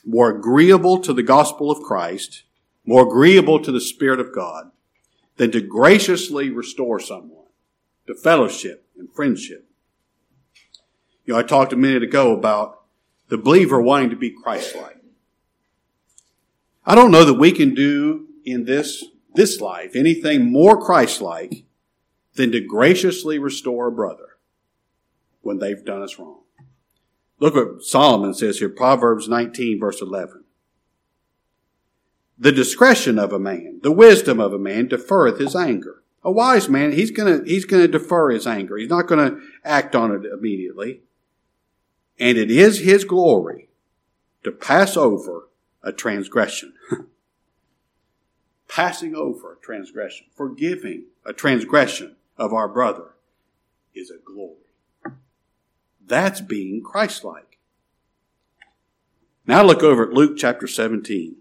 more 0.04 0.30
agreeable 0.30 0.98
to 1.00 1.12
the 1.12 1.22
gospel 1.22 1.70
of 1.70 1.82
Christ, 1.82 2.44
more 2.84 3.06
agreeable 3.06 3.60
to 3.60 3.70
the 3.70 3.80
Spirit 3.80 4.18
of 4.18 4.34
God, 4.34 4.70
than 5.36 5.52
to 5.52 5.60
graciously 5.60 6.50
restore 6.50 6.98
someone 6.98 7.46
to 8.06 8.14
fellowship 8.14 8.86
and 8.98 9.12
friendship. 9.14 9.68
You 11.24 11.34
know, 11.34 11.40
I 11.40 11.42
talked 11.42 11.72
a 11.72 11.76
minute 11.76 12.02
ago 12.02 12.32
about 12.32 12.82
the 13.28 13.38
believer 13.38 13.80
wanting 13.80 14.10
to 14.10 14.16
be 14.16 14.30
Christ-like. 14.30 14.97
I 16.88 16.94
don't 16.94 17.10
know 17.10 17.24
that 17.26 17.34
we 17.34 17.52
can 17.52 17.74
do 17.74 18.28
in 18.46 18.64
this, 18.64 19.04
this 19.34 19.60
life 19.60 19.94
anything 19.94 20.50
more 20.50 20.80
Christ-like 20.80 21.64
than 22.32 22.50
to 22.52 22.62
graciously 22.62 23.38
restore 23.38 23.88
a 23.88 23.92
brother 23.92 24.38
when 25.42 25.58
they've 25.58 25.84
done 25.84 26.02
us 26.02 26.18
wrong. 26.18 26.40
Look 27.40 27.54
what 27.54 27.82
Solomon 27.82 28.32
says 28.32 28.58
here, 28.58 28.70
Proverbs 28.70 29.28
19 29.28 29.78
verse 29.78 30.00
11. 30.00 30.44
The 32.38 32.52
discretion 32.52 33.18
of 33.18 33.34
a 33.34 33.38
man, 33.38 33.80
the 33.82 33.92
wisdom 33.92 34.40
of 34.40 34.54
a 34.54 34.58
man 34.58 34.88
deferreth 34.88 35.38
his 35.38 35.54
anger. 35.54 36.02
A 36.24 36.32
wise 36.32 36.70
man, 36.70 36.92
he's 36.92 37.10
gonna, 37.10 37.42
he's 37.44 37.66
gonna 37.66 37.86
defer 37.86 38.30
his 38.30 38.46
anger. 38.46 38.78
He's 38.78 38.88
not 38.88 39.08
gonna 39.08 39.38
act 39.62 39.94
on 39.94 40.10
it 40.10 40.22
immediately. 40.24 41.02
And 42.18 42.38
it 42.38 42.50
is 42.50 42.78
his 42.78 43.04
glory 43.04 43.68
to 44.42 44.50
pass 44.50 44.96
over 44.96 45.47
a 45.82 45.92
transgression. 45.92 46.74
Passing 48.68 49.14
over 49.14 49.54
a 49.54 49.64
transgression, 49.64 50.26
forgiving 50.34 51.04
a 51.24 51.32
transgression 51.32 52.16
of 52.36 52.52
our 52.52 52.68
brother 52.68 53.14
is 53.94 54.10
a 54.10 54.18
glory. 54.24 54.56
That's 56.04 56.40
being 56.40 56.82
Christ 56.82 57.24
like. 57.24 57.58
Now 59.46 59.62
look 59.62 59.82
over 59.82 60.06
at 60.06 60.12
Luke 60.12 60.36
chapter 60.36 60.66
17. 60.66 61.36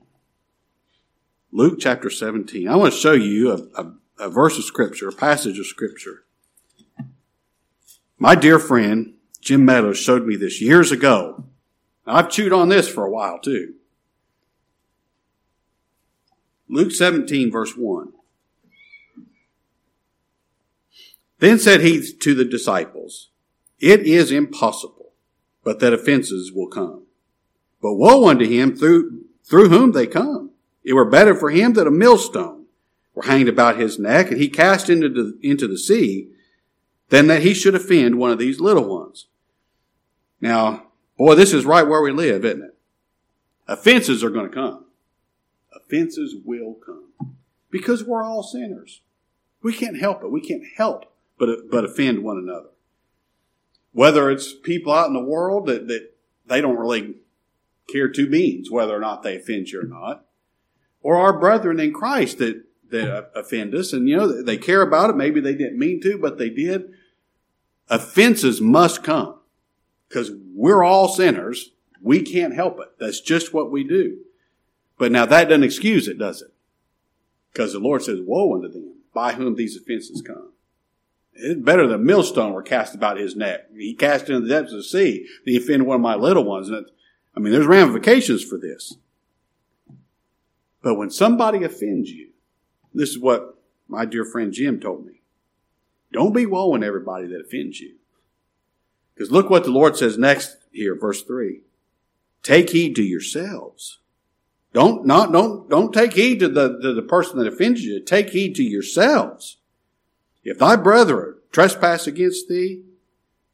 Luke 1.51 1.77
chapter 1.79 2.09
17. 2.09 2.67
I 2.67 2.75
want 2.75 2.93
to 2.93 2.99
show 2.99 3.13
you 3.13 3.51
a, 3.51 3.81
a, 3.81 3.93
a 4.19 4.29
verse 4.29 4.57
of 4.57 4.63
Scripture, 4.63 5.09
a 5.09 5.13
passage 5.13 5.59
of 5.59 5.65
Scripture. 5.65 6.23
My 8.17 8.35
dear 8.35 8.59
friend, 8.59 9.13
Jim 9.41 9.63
Meadows, 9.63 9.97
showed 9.97 10.25
me 10.25 10.35
this 10.35 10.61
years 10.61 10.91
ago. 10.91 11.45
I've 12.05 12.29
chewed 12.29 12.53
on 12.53 12.69
this 12.69 12.87
for 12.87 13.05
a 13.05 13.11
while 13.11 13.39
too. 13.39 13.75
Luke 16.69 16.91
17, 16.91 17.51
verse 17.51 17.73
1. 17.75 18.13
Then 21.39 21.59
said 21.59 21.81
he 21.81 22.11
to 22.11 22.33
the 22.33 22.45
disciples, 22.45 23.29
it 23.79 24.01
is 24.01 24.31
impossible, 24.31 25.11
but 25.63 25.79
that 25.79 25.93
offenses 25.93 26.51
will 26.51 26.67
come. 26.67 27.03
But 27.81 27.93
woe 27.93 28.27
unto 28.27 28.45
him 28.45 28.75
through, 28.75 29.25
through 29.43 29.69
whom 29.69 29.91
they 29.91 30.07
come. 30.07 30.51
It 30.83 30.93
were 30.93 31.09
better 31.09 31.35
for 31.35 31.51
him 31.51 31.73
that 31.73 31.85
a 31.85 31.91
millstone 31.91 32.65
were 33.13 33.23
hanged 33.23 33.49
about 33.49 33.77
his 33.77 33.99
neck 33.99 34.31
and 34.31 34.39
he 34.39 34.49
cast 34.49 34.89
into 34.89 35.09
the, 35.09 35.37
into 35.43 35.67
the 35.67 35.77
sea 35.77 36.29
than 37.09 37.27
that 37.27 37.43
he 37.43 37.53
should 37.53 37.75
offend 37.75 38.17
one 38.17 38.31
of 38.31 38.39
these 38.39 38.59
little 38.59 38.85
ones. 38.85 39.27
Now, 40.41 40.87
boy, 41.17 41.35
this 41.35 41.53
is 41.53 41.65
right 41.65 41.87
where 41.87 42.01
we 42.01 42.11
live, 42.11 42.45
isn't 42.45 42.63
it? 42.63 42.77
Offenses 43.67 44.23
are 44.23 44.29
going 44.29 44.49
to 44.49 44.55
come. 44.55 44.85
Offenses 45.75 46.35
will 46.43 46.73
come. 46.73 47.35
Because 47.69 48.03
we're 48.03 48.23
all 48.23 48.43
sinners. 48.43 49.01
We 49.61 49.73
can't 49.73 49.99
help 49.99 50.23
it. 50.23 50.31
We 50.31 50.41
can't 50.41 50.63
help 50.77 51.11
but, 51.37 51.69
but 51.69 51.85
offend 51.85 52.23
one 52.23 52.37
another. 52.37 52.69
Whether 53.91 54.29
it's 54.29 54.53
people 54.53 54.93
out 54.93 55.07
in 55.07 55.13
the 55.13 55.19
world 55.19 55.67
that, 55.67 55.87
that 55.87 56.11
they 56.45 56.61
don't 56.61 56.77
really 56.77 57.15
care 57.91 58.09
two 58.09 58.29
beans 58.29 58.69
whether 58.69 58.95
or 58.95 58.99
not 58.99 59.23
they 59.23 59.37
offend 59.37 59.69
you 59.69 59.81
or 59.81 59.85
not, 59.85 60.25
or 61.01 61.17
our 61.17 61.39
brethren 61.39 61.79
in 61.79 61.93
Christ 61.93 62.37
that, 62.39 62.63
that 62.89 63.31
offend 63.35 63.73
us 63.73 63.93
and, 63.93 64.07
you 64.07 64.17
know, 64.17 64.43
they 64.43 64.57
care 64.57 64.81
about 64.81 65.09
it. 65.09 65.15
Maybe 65.15 65.39
they 65.39 65.55
didn't 65.55 65.79
mean 65.79 66.01
to, 66.01 66.17
but 66.17 66.37
they 66.37 66.49
did. 66.49 66.93
Offenses 67.89 68.59
must 68.61 69.03
come 69.03 69.39
because 70.07 70.31
we're 70.53 70.83
all 70.83 71.07
sinners. 71.07 71.71
We 72.01 72.21
can't 72.21 72.53
help 72.53 72.79
it. 72.79 72.89
That's 72.99 73.21
just 73.21 73.53
what 73.53 73.71
we 73.71 73.83
do. 73.83 74.19
But 74.97 75.11
now 75.11 75.25
that 75.25 75.49
doesn't 75.49 75.63
excuse 75.63 76.07
it, 76.07 76.17
does 76.17 76.41
it? 76.41 76.53
Because 77.51 77.73
the 77.73 77.79
Lord 77.79 78.03
says, 78.03 78.19
Woe 78.21 78.55
unto 78.55 78.69
them 78.69 78.93
by 79.13 79.33
whom 79.33 79.55
these 79.55 79.75
offenses 79.75 80.21
come. 80.21 80.51
It's 81.33 81.59
better 81.59 81.83
than 81.87 81.95
a 81.95 82.03
millstone 82.03 82.53
were 82.53 82.63
cast 82.63 82.95
about 82.95 83.17
his 83.17 83.35
neck. 83.35 83.71
He 83.75 83.93
cast 83.93 84.29
into 84.29 84.41
the 84.41 84.49
depths 84.49 84.71
of 84.71 84.79
the 84.79 84.83
sea. 84.83 85.27
He 85.45 85.57
offended 85.57 85.87
one 85.87 85.95
of 85.95 86.01
my 86.01 86.15
little 86.15 86.43
ones. 86.43 86.67
And 86.67 86.77
it, 86.77 86.91
I 87.35 87.39
mean, 87.39 87.53
there's 87.53 87.67
ramifications 87.67 88.43
for 88.43 88.57
this. 88.57 88.95
But 90.81 90.95
when 90.95 91.11
somebody 91.11 91.63
offends 91.63 92.09
you, 92.09 92.29
this 92.93 93.09
is 93.09 93.19
what 93.19 93.57
my 93.87 94.05
dear 94.05 94.25
friend 94.25 94.51
Jim 94.51 94.79
told 94.79 95.05
me. 95.05 95.21
Don't 96.11 96.33
be 96.33 96.45
woeing 96.45 96.83
everybody 96.83 97.27
that 97.27 97.41
offends 97.41 97.79
you. 97.79 97.95
Because 99.13 99.31
look 99.31 99.49
what 99.49 99.63
the 99.63 99.71
Lord 99.71 99.97
says 99.97 100.17
next 100.17 100.57
here, 100.71 100.95
verse 100.95 101.21
3. 101.23 101.61
Take 102.41 102.69
heed 102.69 102.95
to 102.95 103.03
yourselves. 103.03 103.99
Don't, 104.77 105.07
not, 105.07 105.31
don't, 105.31 105.67
don't 105.71 105.91
take 105.91 106.13
heed 106.13 106.39
to 106.41 106.47
the, 106.47 106.79
to 106.79 106.93
the 106.93 107.01
person 107.01 107.39
that 107.39 107.47
offends 107.47 107.83
you. 107.83 107.99
Take 107.99 108.29
heed 108.29 108.53
to 108.57 108.63
yourselves. 108.63 109.57
If 110.43 110.59
thy 110.59 110.75
brother 110.75 111.37
trespass 111.51 112.05
against 112.05 112.47
thee, 112.47 112.83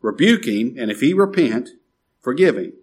rebuke 0.01 0.45
him, 0.45 0.75
and 0.77 0.91
if 0.91 0.99
he 0.99 1.13
repent, 1.13 1.69
forgive 2.19 2.57
him. 2.57 2.73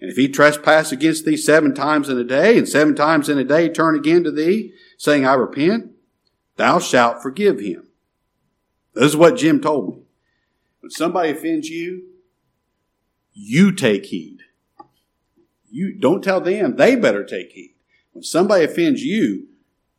And 0.00 0.08
if 0.08 0.16
he 0.16 0.28
trespass 0.28 0.92
against 0.92 1.24
thee 1.24 1.36
seven 1.36 1.74
times 1.74 2.08
in 2.08 2.16
a 2.16 2.22
day, 2.22 2.56
and 2.56 2.68
seven 2.68 2.94
times 2.94 3.28
in 3.28 3.38
a 3.38 3.44
day 3.44 3.68
turn 3.68 3.96
again 3.96 4.22
to 4.22 4.30
thee, 4.30 4.72
saying, 4.96 5.26
I 5.26 5.34
repent, 5.34 5.90
thou 6.54 6.78
shalt 6.78 7.20
forgive 7.20 7.58
him. 7.58 7.88
This 8.94 9.06
is 9.06 9.16
what 9.16 9.36
Jim 9.36 9.60
told 9.60 9.96
me. 9.96 10.02
When 10.78 10.90
somebody 10.90 11.30
offends 11.30 11.68
you, 11.68 12.04
you 13.32 13.72
take 13.72 14.06
heed. 14.06 14.42
You 15.68 15.92
don't 15.92 16.22
tell 16.22 16.40
them, 16.40 16.76
they 16.76 16.94
better 16.94 17.24
take 17.24 17.50
heed. 17.50 17.74
When 18.20 18.24
somebody 18.24 18.66
offends 18.66 19.02
you, 19.02 19.46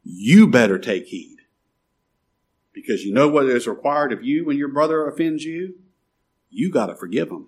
you 0.03 0.45
better 0.45 0.77
take 0.77 1.07
heed. 1.07 1.37
Because 2.71 3.03
you 3.03 3.11
know 3.11 3.27
what 3.27 3.47
is 3.47 3.65
required 3.65 4.13
of 4.13 4.23
you 4.23 4.45
when 4.45 4.59
your 4.59 4.67
brother 4.67 5.07
offends 5.07 5.43
you? 5.43 5.79
You 6.51 6.69
got 6.69 6.85
to 6.85 6.95
forgive 6.95 7.31
him. 7.31 7.47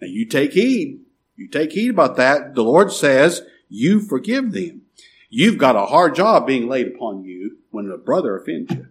Now 0.00 0.08
you 0.08 0.24
take 0.24 0.54
heed. 0.54 1.00
You 1.36 1.48
take 1.48 1.72
heed 1.72 1.90
about 1.90 2.16
that. 2.16 2.54
The 2.54 2.64
Lord 2.64 2.92
says 2.92 3.42
you 3.68 4.00
forgive 4.00 4.52
them. 4.52 4.86
You've 5.28 5.58
got 5.58 5.76
a 5.76 5.84
hard 5.84 6.14
job 6.14 6.46
being 6.46 6.66
laid 6.66 6.86
upon 6.86 7.22
you 7.24 7.58
when 7.70 7.90
a 7.90 7.98
brother 7.98 8.38
offends 8.38 8.72
you. 8.72 8.88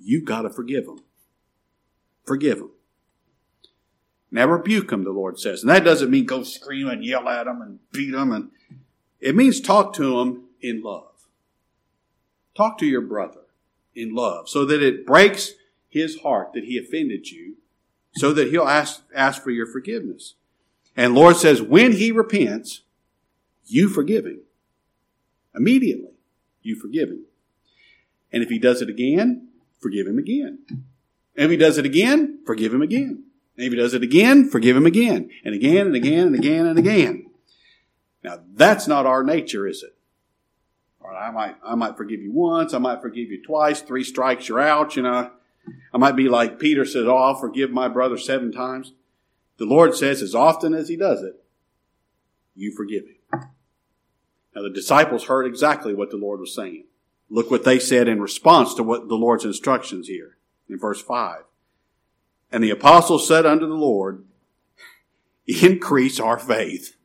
You've 0.00 0.24
got 0.24 0.42
to 0.42 0.50
forgive 0.50 0.86
them. 0.86 0.98
Forgive 2.26 2.58
them. 2.58 2.72
Now 4.32 4.48
rebuke 4.48 4.88
them, 4.88 5.04
the 5.04 5.12
Lord 5.12 5.38
says. 5.38 5.62
And 5.62 5.70
that 5.70 5.84
doesn't 5.84 6.10
mean 6.10 6.26
go 6.26 6.42
scream 6.42 6.88
and 6.88 7.04
yell 7.04 7.28
at 7.28 7.44
them 7.44 7.62
and 7.62 7.78
beat 7.92 8.10
them. 8.10 8.32
And 8.32 8.50
it 9.22 9.36
means 9.36 9.60
talk 9.60 9.94
to 9.94 10.20
him 10.20 10.44
in 10.60 10.82
love. 10.82 11.28
Talk 12.56 12.76
to 12.78 12.86
your 12.86 13.00
brother 13.00 13.42
in 13.94 14.14
love 14.14 14.48
so 14.48 14.64
that 14.66 14.82
it 14.82 15.06
breaks 15.06 15.52
his 15.88 16.18
heart 16.20 16.52
that 16.54 16.64
he 16.64 16.76
offended 16.76 17.30
you 17.30 17.56
so 18.16 18.32
that 18.32 18.48
he'll 18.48 18.68
ask, 18.68 19.02
ask 19.14 19.42
for 19.42 19.50
your 19.50 19.66
forgiveness. 19.66 20.34
And 20.96 21.14
Lord 21.14 21.36
says, 21.36 21.62
when 21.62 21.92
he 21.92 22.12
repents, 22.12 22.82
you 23.64 23.88
forgive 23.88 24.26
him. 24.26 24.40
Immediately, 25.54 26.10
you 26.62 26.76
forgive 26.76 27.08
him. 27.08 27.24
And 28.32 28.42
if 28.42 28.48
he 28.48 28.58
does 28.58 28.82
it 28.82 28.88
again, 28.88 29.48
forgive 29.80 30.06
him 30.06 30.18
again. 30.18 30.58
And 31.36 31.44
if 31.44 31.50
he 31.50 31.56
does 31.56 31.78
it 31.78 31.86
again, 31.86 32.40
forgive 32.44 32.74
him 32.74 32.82
again. 32.82 33.24
And 33.56 33.66
if 33.66 33.72
he 33.72 33.78
does 33.78 33.94
it 33.94 34.02
again, 34.02 34.50
forgive 34.50 34.76
him 34.76 34.86
again. 34.86 35.30
And 35.44 35.54
again 35.54 35.86
and 35.86 35.94
again 35.94 36.26
and 36.26 36.34
again 36.34 36.66
and 36.66 36.78
again. 36.78 37.30
Now, 38.22 38.40
that's 38.54 38.86
not 38.86 39.06
our 39.06 39.24
nature, 39.24 39.66
is 39.66 39.82
it? 39.82 39.96
All 41.00 41.10
right, 41.10 41.28
I 41.28 41.30
might, 41.32 41.56
I 41.64 41.74
might 41.74 41.96
forgive 41.96 42.20
you 42.20 42.32
once. 42.32 42.72
I 42.72 42.78
might 42.78 43.02
forgive 43.02 43.30
you 43.30 43.42
twice. 43.42 43.80
Three 43.80 44.04
strikes, 44.04 44.48
you're 44.48 44.60
out. 44.60 44.94
You 44.94 45.02
know, 45.02 45.30
I 45.92 45.98
might 45.98 46.14
be 46.14 46.28
like 46.28 46.60
Peter 46.60 46.84
said, 46.84 47.06
"Oh, 47.06 47.16
I'll 47.16 47.34
forgive 47.34 47.70
my 47.70 47.88
brother 47.88 48.16
seven 48.16 48.52
times." 48.52 48.92
The 49.56 49.64
Lord 49.64 49.94
says, 49.94 50.22
as 50.22 50.34
often 50.34 50.74
as 50.74 50.88
He 50.88 50.96
does 50.96 51.22
it, 51.22 51.42
you 52.54 52.70
forgive 52.70 53.04
him. 53.04 53.16
Now, 54.54 54.62
the 54.62 54.70
disciples 54.70 55.24
heard 55.24 55.46
exactly 55.46 55.94
what 55.94 56.10
the 56.10 56.16
Lord 56.16 56.40
was 56.40 56.54
saying. 56.54 56.84
Look 57.28 57.50
what 57.50 57.64
they 57.64 57.78
said 57.78 58.08
in 58.08 58.20
response 58.20 58.74
to 58.74 58.82
what 58.82 59.08
the 59.08 59.14
Lord's 59.16 59.44
instructions 59.44 60.06
here 60.06 60.36
in 60.68 60.78
verse 60.78 61.02
five. 61.02 61.44
And 62.50 62.62
the 62.62 62.70
apostles 62.70 63.26
said 63.26 63.46
unto 63.46 63.66
the 63.66 63.74
Lord, 63.74 64.24
"Increase 65.46 66.20
our 66.20 66.38
faith." 66.38 66.96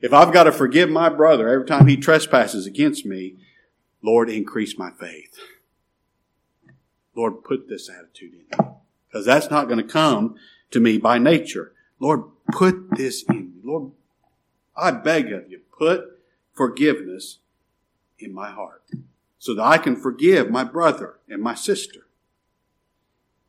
If 0.00 0.12
I've 0.12 0.32
got 0.32 0.44
to 0.44 0.52
forgive 0.52 0.90
my 0.90 1.08
brother 1.08 1.48
every 1.48 1.66
time 1.66 1.86
he 1.86 1.96
trespasses 1.96 2.66
against 2.66 3.04
me, 3.04 3.34
Lord, 4.02 4.30
increase 4.30 4.78
my 4.78 4.90
faith. 4.92 5.38
Lord, 7.14 7.42
put 7.42 7.68
this 7.68 7.90
attitude 7.90 8.34
in 8.34 8.38
me. 8.58 8.72
Because 9.08 9.26
that's 9.26 9.50
not 9.50 9.66
going 9.66 9.84
to 9.84 9.92
come 9.92 10.36
to 10.70 10.78
me 10.78 10.98
by 10.98 11.18
nature. 11.18 11.72
Lord, 11.98 12.24
put 12.52 12.96
this 12.96 13.24
in 13.24 13.36
me. 13.36 13.48
Lord, 13.64 13.92
I 14.76 14.92
beg 14.92 15.32
of 15.32 15.50
you, 15.50 15.60
put 15.76 16.20
forgiveness 16.52 17.38
in 18.18 18.32
my 18.32 18.50
heart 18.50 18.84
so 19.38 19.54
that 19.54 19.62
I 19.62 19.78
can 19.78 19.96
forgive 19.96 20.50
my 20.50 20.64
brother 20.64 21.18
and 21.28 21.42
my 21.42 21.54
sister. 21.54 22.06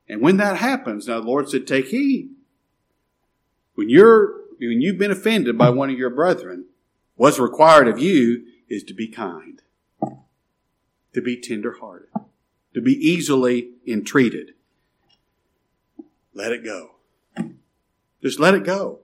And 0.07 0.21
when 0.21 0.37
that 0.37 0.57
happens, 0.57 1.07
now 1.07 1.19
the 1.19 1.27
Lord 1.27 1.49
said, 1.49 1.67
take 1.67 1.87
heed. 1.87 2.29
When 3.75 3.89
you're 3.89 4.38
when 4.59 4.81
you've 4.81 4.97
been 4.97 5.11
offended 5.11 5.57
by 5.57 5.69
one 5.69 5.89
of 5.89 5.97
your 5.97 6.09
brethren, 6.09 6.65
what's 7.15 7.39
required 7.39 7.87
of 7.87 7.99
you 7.99 8.43
is 8.67 8.83
to 8.83 8.93
be 8.93 9.07
kind, 9.07 9.61
to 11.13 11.21
be 11.21 11.39
tenderhearted, 11.39 12.09
to 12.73 12.81
be 12.81 12.93
easily 12.93 13.71
entreated. 13.87 14.53
Let 16.33 16.51
it 16.51 16.63
go. 16.63 16.91
Just 18.21 18.39
let 18.39 18.53
it 18.53 18.63
go. 18.63 18.99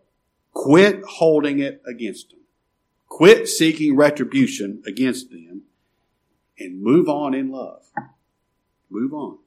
Quit 0.54 1.04
holding 1.06 1.60
it 1.60 1.82
against 1.88 2.30
them. 2.30 2.40
Quit 3.08 3.48
seeking 3.48 3.96
retribution 3.96 4.84
against 4.86 5.30
them 5.30 5.64
and 6.60 6.82
move 6.82 7.08
on 7.08 7.34
in 7.34 7.50
love. 7.50 7.84
Move 8.90 9.14
on. 9.14 9.38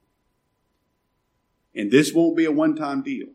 And 1.75 1.91
this 1.91 2.13
won't 2.13 2.35
be 2.35 2.45
a 2.45 2.51
one 2.51 2.75
time 2.75 3.01
deal. 3.03 3.27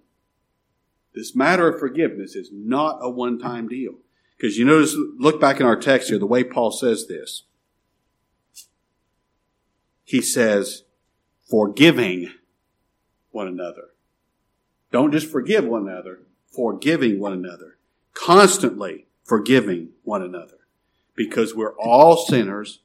This 1.15 1.35
matter 1.35 1.69
of 1.69 1.79
forgiveness 1.79 2.35
is 2.35 2.51
not 2.53 2.99
a 3.01 3.09
one 3.09 3.39
time 3.39 3.69
deal. 3.69 3.95
Because 4.37 4.59
you 4.59 4.65
notice, 4.65 4.97
look 5.19 5.41
back 5.41 5.61
in 5.61 5.67
our 5.67 5.77
text 5.77 6.09
here, 6.09 6.19
the 6.19 6.27
way 6.27 6.43
Paul 6.43 6.73
says 6.73 7.07
this. 7.07 7.45
He 10.03 10.21
says, 10.21 10.83
forgiving 11.49 12.31
one 13.31 13.47
another. 13.47 13.91
Don't 14.91 15.13
just 15.13 15.31
forgive 15.31 15.65
one 15.65 15.89
another, 15.89 16.21
forgiving 16.55 17.19
one 17.19 17.33
another. 17.33 17.79
Constantly 18.13 19.07
forgiving 19.25 19.91
one 20.03 20.23
another. 20.23 20.59
Because 21.17 21.55
we're 21.55 21.77
all 21.79 22.17
sinners 22.17 22.81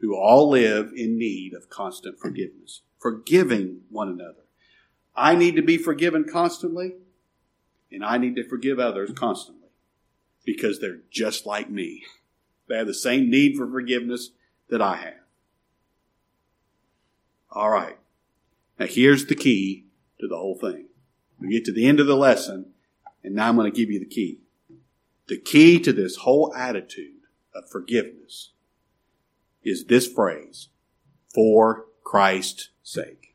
who 0.00 0.16
all 0.16 0.48
live 0.48 0.92
in 0.94 1.18
need 1.18 1.54
of 1.54 1.70
constant 1.70 2.18
forgiveness. 2.18 2.82
Forgiving 2.98 3.80
one 3.90 4.08
another. 4.08 4.44
I 5.16 5.34
need 5.34 5.56
to 5.56 5.62
be 5.62 5.76
forgiven 5.76 6.24
constantly. 6.24 6.94
And 7.90 8.04
I 8.04 8.18
need 8.18 8.36
to 8.36 8.48
forgive 8.48 8.78
others 8.78 9.10
constantly 9.14 9.68
because 10.44 10.80
they're 10.80 11.00
just 11.10 11.46
like 11.46 11.70
me. 11.70 12.04
They 12.68 12.76
have 12.76 12.86
the 12.86 12.94
same 12.94 13.30
need 13.30 13.56
for 13.56 13.66
forgiveness 13.66 14.30
that 14.68 14.82
I 14.82 14.96
have. 14.96 15.14
All 17.50 17.70
right. 17.70 17.98
Now 18.78 18.86
here's 18.86 19.26
the 19.26 19.34
key 19.34 19.86
to 20.20 20.28
the 20.28 20.36
whole 20.36 20.56
thing. 20.56 20.86
We 21.40 21.50
get 21.50 21.64
to 21.66 21.72
the 21.72 21.86
end 21.86 22.00
of 22.00 22.06
the 22.06 22.16
lesson, 22.16 22.72
and 23.22 23.34
now 23.34 23.48
I'm 23.48 23.56
going 23.56 23.70
to 23.70 23.76
give 23.76 23.90
you 23.90 24.00
the 24.00 24.06
key. 24.06 24.40
The 25.28 25.38
key 25.38 25.78
to 25.80 25.92
this 25.92 26.16
whole 26.16 26.54
attitude 26.54 27.20
of 27.54 27.70
forgiveness 27.70 28.52
is 29.62 29.84
this 29.84 30.06
phrase, 30.06 30.68
for 31.34 31.86
Christ's 32.04 32.70
sake. 32.82 33.34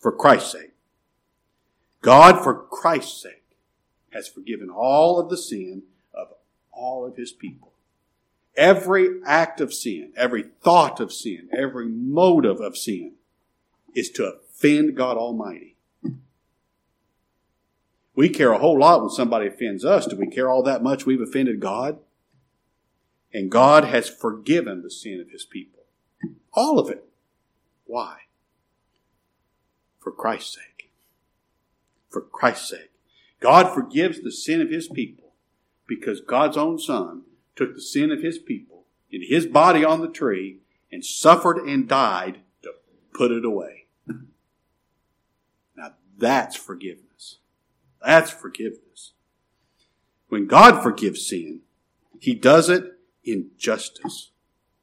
For 0.00 0.12
Christ's 0.12 0.52
sake. 0.52 0.75
God, 2.06 2.44
for 2.44 2.54
Christ's 2.54 3.20
sake, 3.20 3.42
has 4.12 4.28
forgiven 4.28 4.70
all 4.70 5.18
of 5.18 5.28
the 5.28 5.36
sin 5.36 5.82
of 6.14 6.28
all 6.70 7.04
of 7.04 7.16
his 7.16 7.32
people. 7.32 7.72
Every 8.56 9.20
act 9.26 9.60
of 9.60 9.74
sin, 9.74 10.12
every 10.16 10.44
thought 10.62 11.00
of 11.00 11.12
sin, 11.12 11.48
every 11.52 11.88
motive 11.88 12.60
of 12.60 12.76
sin 12.76 13.14
is 13.92 14.08
to 14.12 14.24
offend 14.34 14.96
God 14.96 15.16
Almighty. 15.16 15.74
We 18.14 18.28
care 18.28 18.52
a 18.52 18.58
whole 18.58 18.78
lot 18.78 19.00
when 19.00 19.10
somebody 19.10 19.48
offends 19.48 19.84
us. 19.84 20.06
Do 20.06 20.14
we 20.14 20.28
care 20.28 20.48
all 20.48 20.62
that 20.62 20.84
much 20.84 21.06
we've 21.06 21.20
offended 21.20 21.58
God? 21.58 21.98
And 23.34 23.50
God 23.50 23.82
has 23.82 24.08
forgiven 24.08 24.82
the 24.84 24.92
sin 24.92 25.20
of 25.20 25.30
his 25.30 25.44
people. 25.44 25.82
All 26.52 26.78
of 26.78 26.88
it. 26.88 27.04
Why? 27.84 28.18
For 29.98 30.12
Christ's 30.12 30.54
sake 30.54 30.75
for 32.16 32.22
Christ's 32.22 32.70
sake. 32.70 32.92
God 33.40 33.74
forgives 33.74 34.22
the 34.22 34.32
sin 34.32 34.62
of 34.62 34.70
his 34.70 34.88
people 34.88 35.34
because 35.86 36.22
God's 36.22 36.56
own 36.56 36.78
Son 36.78 37.24
took 37.54 37.74
the 37.74 37.82
sin 37.82 38.10
of 38.10 38.22
his 38.22 38.38
people 38.38 38.84
in 39.10 39.20
his 39.22 39.44
body 39.44 39.84
on 39.84 40.00
the 40.00 40.08
tree 40.08 40.60
and 40.90 41.04
suffered 41.04 41.58
and 41.58 41.86
died 41.86 42.38
to 42.62 42.70
put 43.12 43.32
it 43.32 43.44
away. 43.44 43.84
Now 45.76 45.92
that's 46.16 46.56
forgiveness. 46.56 47.36
That's 48.02 48.30
forgiveness. 48.30 49.12
When 50.30 50.46
God 50.46 50.82
forgives 50.82 51.28
sin, 51.28 51.60
he 52.18 52.34
does 52.34 52.70
it 52.70 52.94
in 53.24 53.50
justice. 53.58 54.30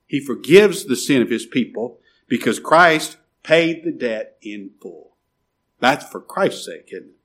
He 0.05 0.19
forgives 0.19 0.85
the 0.85 0.95
sin 0.95 1.23
of 1.23 1.31
his 1.31 1.47
people 1.47 1.99
because 2.27 2.59
Christ 2.59 3.17
paid 3.41 3.83
the 3.83 3.91
debt 3.91 4.37
in 4.43 4.69
full. 4.79 5.15
That's 5.79 6.07
for 6.07 6.21
Christ's 6.21 6.67
sake, 6.67 6.89
isn't 6.91 7.07
it? 7.07 7.15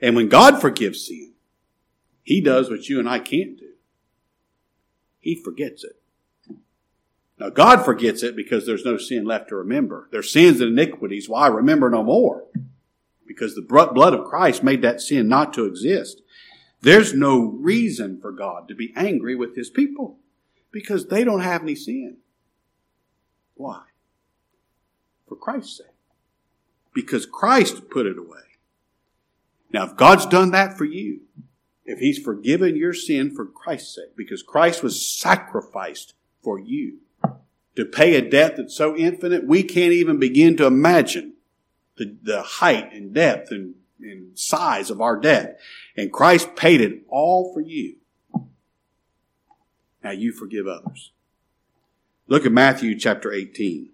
And 0.00 0.16
when 0.16 0.28
God 0.28 0.60
forgives 0.60 1.06
sin, 1.06 1.32
he 2.22 2.40
does 2.40 2.70
what 2.70 2.88
you 2.88 2.98
and 2.98 3.08
I 3.08 3.18
can't 3.18 3.58
do. 3.58 3.72
He 5.18 5.34
forgets 5.34 5.84
it. 5.84 5.96
Now, 7.38 7.48
God 7.48 7.84
forgets 7.84 8.22
it 8.22 8.36
because 8.36 8.66
there's 8.66 8.84
no 8.84 8.98
sin 8.98 9.24
left 9.24 9.48
to 9.48 9.56
remember. 9.56 10.08
There's 10.12 10.30
sins 10.30 10.60
and 10.60 10.78
iniquities. 10.78 11.28
Why 11.28 11.46
remember 11.46 11.88
no 11.88 12.02
more? 12.02 12.44
Because 13.26 13.54
the 13.54 13.62
blood 13.62 14.14
of 14.14 14.26
Christ 14.26 14.62
made 14.62 14.82
that 14.82 15.00
sin 15.00 15.28
not 15.28 15.54
to 15.54 15.64
exist. 15.64 16.20
There's 16.82 17.14
no 17.14 17.44
reason 17.44 18.20
for 18.20 18.32
God 18.32 18.68
to 18.68 18.74
be 18.74 18.92
angry 18.94 19.34
with 19.34 19.56
his 19.56 19.70
people 19.70 20.18
because 20.70 21.06
they 21.06 21.24
don't 21.24 21.40
have 21.40 21.62
any 21.62 21.74
sin. 21.74 22.18
Why? 23.54 23.82
For 25.28 25.36
Christ's 25.36 25.78
sake. 25.78 25.86
Because 26.94 27.24
Christ 27.24 27.88
put 27.90 28.06
it 28.06 28.18
away. 28.18 28.38
Now, 29.72 29.84
if 29.84 29.96
God's 29.96 30.26
done 30.26 30.50
that 30.50 30.76
for 30.76 30.84
you, 30.84 31.20
if 31.84 31.98
He's 31.98 32.18
forgiven 32.18 32.76
your 32.76 32.92
sin 32.92 33.34
for 33.34 33.46
Christ's 33.46 33.94
sake, 33.94 34.16
because 34.16 34.42
Christ 34.42 34.82
was 34.82 35.06
sacrificed 35.06 36.14
for 36.42 36.58
you 36.58 36.98
to 37.76 37.84
pay 37.84 38.16
a 38.16 38.28
debt 38.28 38.56
that's 38.56 38.74
so 38.74 38.96
infinite 38.96 39.46
we 39.46 39.62
can't 39.62 39.92
even 39.92 40.18
begin 40.18 40.56
to 40.56 40.66
imagine 40.66 41.34
the, 41.96 42.16
the 42.22 42.42
height 42.42 42.92
and 42.92 43.14
depth 43.14 43.50
and, 43.50 43.74
and 44.00 44.38
size 44.38 44.90
of 44.90 45.00
our 45.00 45.16
debt. 45.16 45.60
And 45.96 46.12
Christ 46.12 46.56
paid 46.56 46.80
it 46.80 47.02
all 47.08 47.52
for 47.52 47.60
you. 47.60 47.96
Now 50.02 50.12
you 50.12 50.32
forgive 50.32 50.66
others. 50.66 51.12
Look 52.26 52.46
at 52.46 52.52
Matthew 52.52 52.98
chapter 52.98 53.32
18. 53.32 53.90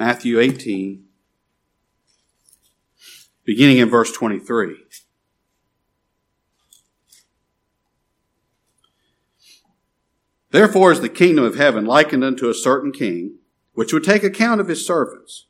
Matthew 0.00 0.40
18, 0.40 1.04
beginning 3.44 3.76
in 3.76 3.90
verse 3.90 4.10
23. 4.10 4.76
Therefore 10.52 10.90
is 10.90 11.02
the 11.02 11.10
kingdom 11.10 11.44
of 11.44 11.56
heaven 11.56 11.84
likened 11.84 12.24
unto 12.24 12.48
a 12.48 12.54
certain 12.54 12.92
king, 12.92 13.40
which 13.74 13.92
would 13.92 14.02
take 14.02 14.24
account 14.24 14.62
of 14.62 14.68
his 14.68 14.86
servants. 14.86 15.48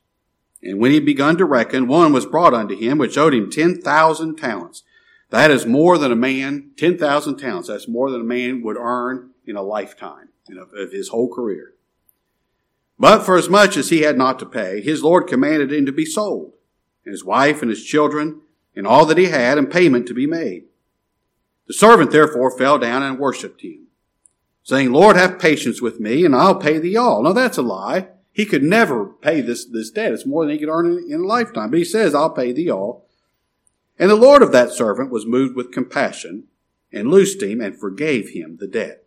And 0.61 0.81
when 0.81 0.91
he 0.91 0.99
begun 0.99 1.37
to 1.37 1.45
reckon, 1.45 1.87
one 1.87 2.11
was 2.11 2.25
brought 2.25 2.53
unto 2.53 2.75
him, 2.75 2.97
which 2.97 3.17
owed 3.17 3.33
him 3.33 3.49
ten 3.49 3.81
thousand 3.81 4.35
talents. 4.35 4.83
That 5.29 5.49
is 5.49 5.65
more 5.65 5.97
than 5.97 6.11
a 6.11 6.17
man, 6.17 6.71
ten 6.75 6.97
thousand 6.97 7.37
talents, 7.37 7.69
that's 7.69 7.87
more 7.87 8.11
than 8.11 8.19
a 8.19 8.25
man 8.25 8.61
would 8.63 8.75
earn 8.75 9.29
in 9.45 9.55
a 9.55 9.61
lifetime, 9.61 10.27
in 10.49 10.57
of 10.57 10.91
his 10.91 11.07
whole 11.07 11.33
career. 11.33 11.75
But 13.01 13.23
for 13.23 13.35
as 13.35 13.49
much 13.49 13.77
as 13.77 13.89
he 13.89 14.01
had 14.01 14.15
not 14.15 14.37
to 14.37 14.45
pay, 14.45 14.79
his 14.79 15.01
Lord 15.01 15.25
commanded 15.25 15.73
him 15.73 15.87
to 15.87 15.91
be 15.91 16.05
sold, 16.05 16.53
and 17.03 17.11
his 17.11 17.25
wife 17.25 17.63
and 17.63 17.71
his 17.71 17.83
children, 17.83 18.41
and 18.75 18.85
all 18.85 19.07
that 19.07 19.17
he 19.17 19.25
had, 19.25 19.57
and 19.57 19.71
payment 19.71 20.07
to 20.07 20.13
be 20.13 20.27
made. 20.27 20.65
The 21.65 21.73
servant 21.73 22.11
therefore 22.11 22.55
fell 22.55 22.77
down 22.77 23.01
and 23.01 23.17
worshipped 23.17 23.61
him, 23.61 23.87
saying, 24.61 24.91
Lord, 24.91 25.15
have 25.15 25.39
patience 25.39 25.81
with 25.81 25.99
me, 25.99 26.23
and 26.23 26.35
I'll 26.35 26.53
pay 26.59 26.77
thee 26.77 26.95
all. 26.95 27.23
Now 27.23 27.33
that's 27.33 27.57
a 27.57 27.63
lie. 27.63 28.09
He 28.31 28.45
could 28.45 28.61
never 28.61 29.07
pay 29.07 29.41
this, 29.41 29.65
this 29.65 29.89
debt. 29.89 30.11
It's 30.11 30.27
more 30.27 30.45
than 30.45 30.53
he 30.53 30.59
could 30.59 30.69
earn 30.69 30.85
in, 30.85 31.11
in 31.11 31.21
a 31.21 31.25
lifetime. 31.25 31.71
But 31.71 31.79
he 31.79 31.85
says, 31.85 32.13
I'll 32.13 32.29
pay 32.29 32.51
thee 32.51 32.69
all. 32.69 33.07
And 33.97 34.11
the 34.11 34.15
Lord 34.15 34.43
of 34.43 34.51
that 34.51 34.73
servant 34.73 35.09
was 35.09 35.25
moved 35.25 35.55
with 35.55 35.71
compassion, 35.71 36.43
and 36.93 37.09
loosed 37.09 37.41
him, 37.41 37.61
and 37.61 37.75
forgave 37.75 38.29
him 38.29 38.57
the 38.59 38.67
debt. 38.67 39.05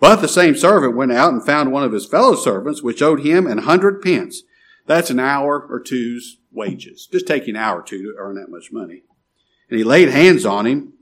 But 0.00 0.16
the 0.16 0.28
same 0.28 0.56
servant 0.56 0.96
went 0.96 1.12
out 1.12 1.32
and 1.32 1.44
found 1.44 1.70
one 1.70 1.84
of 1.84 1.92
his 1.92 2.06
fellow 2.06 2.34
servants, 2.34 2.82
which 2.82 3.02
owed 3.02 3.20
him 3.20 3.46
an 3.46 3.58
hundred 3.58 4.00
pence. 4.00 4.42
That's 4.86 5.10
an 5.10 5.20
hour 5.20 5.66
or 5.68 5.78
two's 5.78 6.38
wages. 6.50 7.06
Just 7.12 7.26
taking 7.26 7.54
an 7.54 7.62
hour 7.62 7.80
or 7.80 7.82
two 7.82 8.02
to 8.02 8.18
earn 8.18 8.36
that 8.36 8.50
much 8.50 8.72
money. 8.72 9.02
And 9.68 9.78
he 9.78 9.84
laid 9.84 10.08
hands 10.08 10.46
on 10.46 10.66
him 10.66 10.94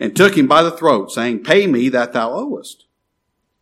and 0.00 0.14
took 0.14 0.36
him 0.36 0.48
by 0.48 0.62
the 0.62 0.72
throat, 0.72 1.12
saying, 1.12 1.44
Pay 1.44 1.68
me 1.68 1.88
that 1.90 2.12
thou 2.12 2.32
owest. 2.32 2.84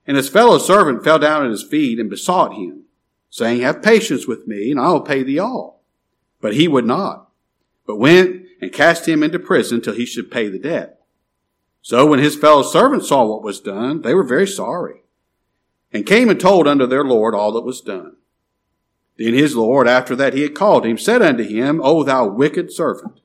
And 0.07 0.17
his 0.17 0.29
fellow 0.29 0.59
servant 0.59 1.05
fell 1.05 1.19
down 1.19 1.45
at 1.45 1.51
his 1.51 1.63
feet 1.63 2.01
and 2.01 2.09
besought 2.09 2.55
him, 2.55 2.85
saying, 3.29 3.61
Have 3.61 3.83
patience 3.83 4.27
with 4.27 4.47
me, 4.47 4.71
and 4.71 4.81
I 4.81 4.89
will 4.89 5.01
pay 5.03 5.23
thee 5.23 5.39
all. 5.39 5.83
But 6.41 6.55
he 6.55 6.67
would 6.67 6.87
not, 6.87 7.31
but 7.87 7.97
went 7.97 8.47
and 8.61 8.73
cast 8.73 9.07
him 9.07 9.23
into 9.23 9.39
prison 9.39 9.81
till 9.81 9.95
he 9.95 10.07
should 10.07 10.31
pay 10.31 10.49
the 10.49 10.59
debt. 10.59 10.96
So 11.87 12.05
when 12.05 12.19
his 12.19 12.35
fellow 12.35 12.65
servants 12.65 13.11
saw 13.11 13.25
what 13.25 13.45
was 13.45 13.61
done, 13.61 14.03
they 14.03 14.13
were 14.13 14.25
very 14.25 14.49
sorry, 14.49 15.05
and 15.93 16.05
came 16.05 16.29
and 16.29 16.41
told 16.41 16.67
unto 16.67 16.85
their 16.85 17.05
Lord 17.05 17.33
all 17.33 17.53
that 17.53 17.61
was 17.61 17.81
done. 17.81 18.17
Then 19.17 19.35
his 19.35 19.55
Lord, 19.55 19.87
after 19.87 20.17
that 20.17 20.35
he 20.35 20.43
had 20.43 20.53
called 20.53 20.85
him, 20.85 20.99
said 20.99 21.23
unto 21.23 21.45
him, 21.45 21.81
O 21.81 22.03
thou 22.03 22.27
wicked 22.27 22.73
servant, 22.73 23.21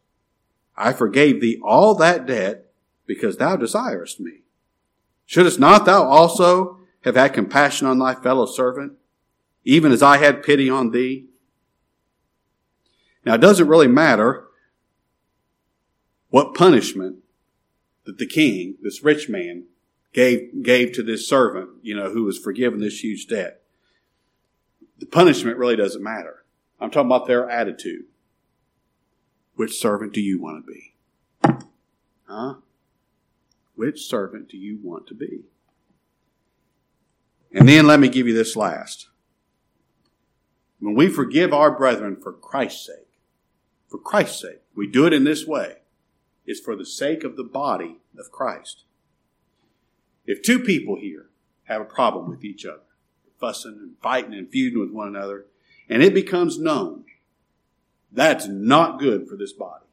I 0.78 0.94
forgave 0.94 1.42
thee 1.42 1.60
all 1.66 1.96
that 1.96 2.28
debt 2.28 2.68
because 3.08 3.38
thou 3.38 3.56
desirest 3.56 4.20
me. 4.20 4.44
Shouldst 5.26 5.60
not 5.60 5.86
thou 5.86 6.04
also 6.04 6.82
have 7.04 7.16
had 7.16 7.34
compassion 7.34 7.88
on 7.88 7.98
thy 7.98 8.14
fellow 8.14 8.46
servant, 8.46 8.94
even 9.64 9.92
as 9.92 10.04
I 10.04 10.18
had 10.18 10.44
pity 10.44 10.70
on 10.70 10.92
thee? 10.92 11.26
Now 13.26 13.34
it 13.34 13.42
doesn't 13.42 13.68
really 13.68 13.88
matter 13.88 14.50
what 16.30 16.54
punishment 16.54 17.21
that 18.06 18.18
the 18.18 18.26
king, 18.26 18.76
this 18.82 19.04
rich 19.04 19.30
man, 19.30 19.66
gave, 20.14 20.64
gave 20.64 20.92
to 20.94 21.04
this 21.04 21.28
servant, 21.28 21.70
you 21.82 21.96
know, 21.96 22.10
who 22.10 22.24
was 22.24 22.38
forgiven 22.38 22.80
this 22.80 23.04
huge 23.04 23.28
debt. 23.28 23.62
The 25.00 25.06
punishment 25.06 25.58
really 25.58 25.76
doesn't 25.76 26.04
matter. 26.04 26.44
I'm 26.80 26.92
talking 26.92 27.08
about 27.08 27.28
their 27.28 27.50
attitude. 27.50 28.06
Which 29.56 29.80
servant 29.80 30.14
do 30.14 30.22
you 30.22 30.42
want 30.42 30.66
to 30.66 30.72
be? 30.72 30.94
Huh? 32.28 32.56
Which 33.76 34.08
servant 34.08 34.50
do 34.50 34.58
you 34.58 34.80
want 34.82 35.08
to 35.08 35.14
be? 35.14 35.42
And 37.54 37.68
then 37.68 37.86
let 37.86 38.00
me 38.00 38.10
give 38.10 38.28
you 38.28 38.34
this 38.34 38.56
last. 38.56 39.10
When 40.80 40.96
we 40.96 41.10
forgive 41.10 41.54
our 41.54 41.76
brethren 41.78 42.16
for 42.16 42.32
Christ's 42.32 42.88
sake, 42.88 43.20
for 43.88 43.98
Christ's 43.98 44.42
sake, 44.42 44.62
we 44.76 44.88
do 44.88 45.06
it 45.06 45.14
in 45.14 45.26
this 45.26 45.46
way 45.46 45.81
is 46.52 46.60
for 46.60 46.76
the 46.76 46.86
sake 46.86 47.24
of 47.24 47.38
the 47.38 47.44
body 47.44 47.98
of 48.20 48.32
Christ. 48.32 48.84
If 50.26 50.44
two 50.44 50.60
people 50.60 50.98
here 50.98 51.28
have 51.64 51.82
a 51.82 51.86
problem 51.86 52.30
with 52.30 52.44
each 52.44 52.66
other, 52.66 52.84
fussing 53.40 53.78
and 53.82 53.96
fighting 54.04 54.34
and 54.34 54.50
feuding 54.50 54.80
with 54.80 54.92
one 54.92 55.08
another, 55.08 55.46
and 55.90 56.04
it 56.04 56.14
becomes 56.14 56.60
known, 56.60 57.06
that's 58.12 58.48
not 58.48 59.00
good 59.00 59.28
for 59.28 59.36
this 59.36 59.54
body. 59.54 59.86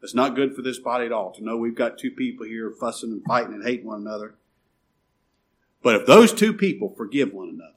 That's 0.00 0.14
not 0.14 0.34
good 0.34 0.56
for 0.56 0.62
this 0.62 0.78
body 0.78 1.06
at 1.06 1.12
all 1.12 1.32
to 1.32 1.44
know 1.44 1.56
we've 1.56 1.74
got 1.74 1.98
two 1.98 2.10
people 2.10 2.46
here 2.46 2.70
fussing 2.70 3.12
and 3.12 3.24
fighting 3.24 3.52
and 3.52 3.64
hating 3.64 3.86
one 3.86 4.00
another. 4.00 4.34
But 5.82 5.96
if 5.96 6.06
those 6.06 6.32
two 6.32 6.52
people 6.52 6.94
forgive 6.96 7.32
one 7.32 7.48
another, 7.48 7.72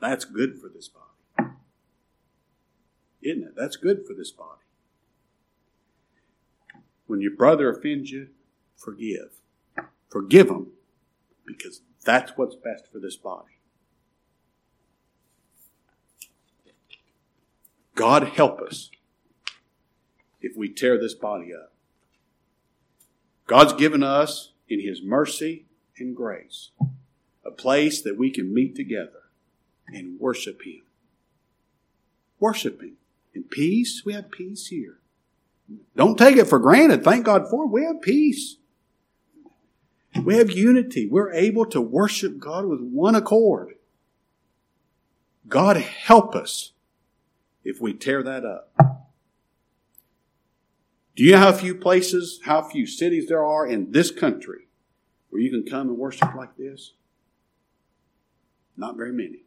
that's 0.00 0.24
good 0.24 0.58
for 0.58 0.68
this 0.68 0.88
body. 0.88 1.50
Isn't 3.22 3.44
it? 3.44 3.54
That's 3.56 3.76
good 3.76 4.06
for 4.06 4.14
this 4.14 4.30
body. 4.30 4.60
When 7.10 7.20
your 7.20 7.34
brother 7.34 7.68
offends 7.68 8.12
you, 8.12 8.28
forgive. 8.76 9.32
Forgive 10.08 10.46
them 10.46 10.68
because 11.44 11.80
that's 12.04 12.36
what's 12.36 12.54
best 12.54 12.84
for 12.92 13.00
this 13.00 13.16
body. 13.16 13.58
God 17.96 18.28
help 18.28 18.60
us 18.60 18.92
if 20.40 20.56
we 20.56 20.68
tear 20.68 21.00
this 21.00 21.14
body 21.14 21.52
up. 21.52 21.72
God's 23.48 23.72
given 23.72 24.04
us, 24.04 24.52
in 24.68 24.78
His 24.78 25.02
mercy 25.02 25.64
and 25.98 26.14
grace, 26.14 26.70
a 27.44 27.50
place 27.50 28.00
that 28.02 28.16
we 28.16 28.30
can 28.30 28.54
meet 28.54 28.76
together 28.76 29.24
and 29.88 30.20
worship 30.20 30.62
Him. 30.62 30.82
Worship 32.38 32.80
Him. 32.80 32.98
In 33.34 33.42
peace, 33.42 34.04
we 34.04 34.12
have 34.12 34.30
peace 34.30 34.68
here. 34.68 34.99
Don't 35.96 36.18
take 36.18 36.36
it 36.36 36.46
for 36.46 36.58
granted. 36.58 37.04
Thank 37.04 37.26
God 37.26 37.48
for 37.48 37.64
it. 37.64 37.70
We 37.70 37.84
have 37.84 38.00
peace. 38.00 38.56
We 40.24 40.36
have 40.36 40.50
unity. 40.50 41.08
We're 41.08 41.32
able 41.32 41.66
to 41.66 41.80
worship 41.80 42.38
God 42.38 42.66
with 42.66 42.80
one 42.80 43.14
accord. 43.14 43.74
God 45.46 45.76
help 45.76 46.34
us 46.34 46.72
if 47.64 47.80
we 47.80 47.92
tear 47.92 48.22
that 48.22 48.44
up. 48.44 48.72
Do 51.16 51.24
you 51.24 51.32
know 51.32 51.38
how 51.38 51.52
few 51.52 51.74
places, 51.74 52.40
how 52.44 52.62
few 52.62 52.86
cities 52.86 53.28
there 53.28 53.44
are 53.44 53.66
in 53.66 53.92
this 53.92 54.10
country 54.10 54.68
where 55.28 55.42
you 55.42 55.50
can 55.50 55.64
come 55.64 55.88
and 55.88 55.98
worship 55.98 56.34
like 56.34 56.56
this? 56.56 56.94
Not 58.76 58.96
very 58.96 59.12
many. 59.12 59.44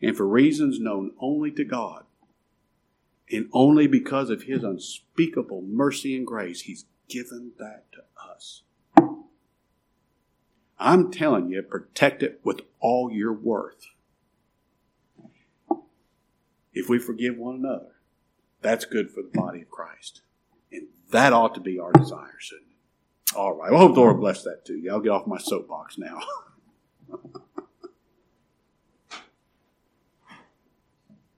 And 0.00 0.16
for 0.16 0.26
reasons 0.26 0.80
known 0.80 1.12
only 1.20 1.50
to 1.52 1.64
God, 1.64 2.04
and 3.30 3.48
only 3.52 3.86
because 3.86 4.30
of 4.30 4.44
His 4.44 4.62
unspeakable 4.62 5.62
mercy 5.62 6.16
and 6.16 6.26
grace, 6.26 6.62
He's 6.62 6.84
given 7.08 7.52
that 7.58 7.84
to 7.92 8.02
us. 8.30 8.62
I'm 10.78 11.10
telling 11.12 11.50
you, 11.50 11.62
protect 11.62 12.22
it 12.22 12.40
with 12.42 12.62
all 12.80 13.10
your 13.12 13.32
worth. 13.32 13.86
If 16.72 16.88
we 16.88 16.98
forgive 16.98 17.36
one 17.36 17.56
another, 17.56 17.96
that's 18.62 18.84
good 18.84 19.10
for 19.10 19.22
the 19.22 19.30
body 19.32 19.62
of 19.62 19.70
Christ. 19.70 20.22
And 20.72 20.86
that 21.10 21.32
ought 21.32 21.54
to 21.54 21.60
be 21.60 21.78
our 21.78 21.92
desire, 21.92 22.36
shouldn't 22.38 22.68
it? 22.70 23.36
All 23.36 23.54
right. 23.54 23.72
I 23.72 23.76
hope 23.76 23.94
the 23.94 24.00
Lord 24.00 24.20
bless 24.20 24.42
that 24.44 24.64
too. 24.64 24.82
I'll 24.90 25.00
get 25.00 25.10
off 25.10 25.26
my 25.26 25.38
soapbox 25.38 25.98
now. 25.98 26.20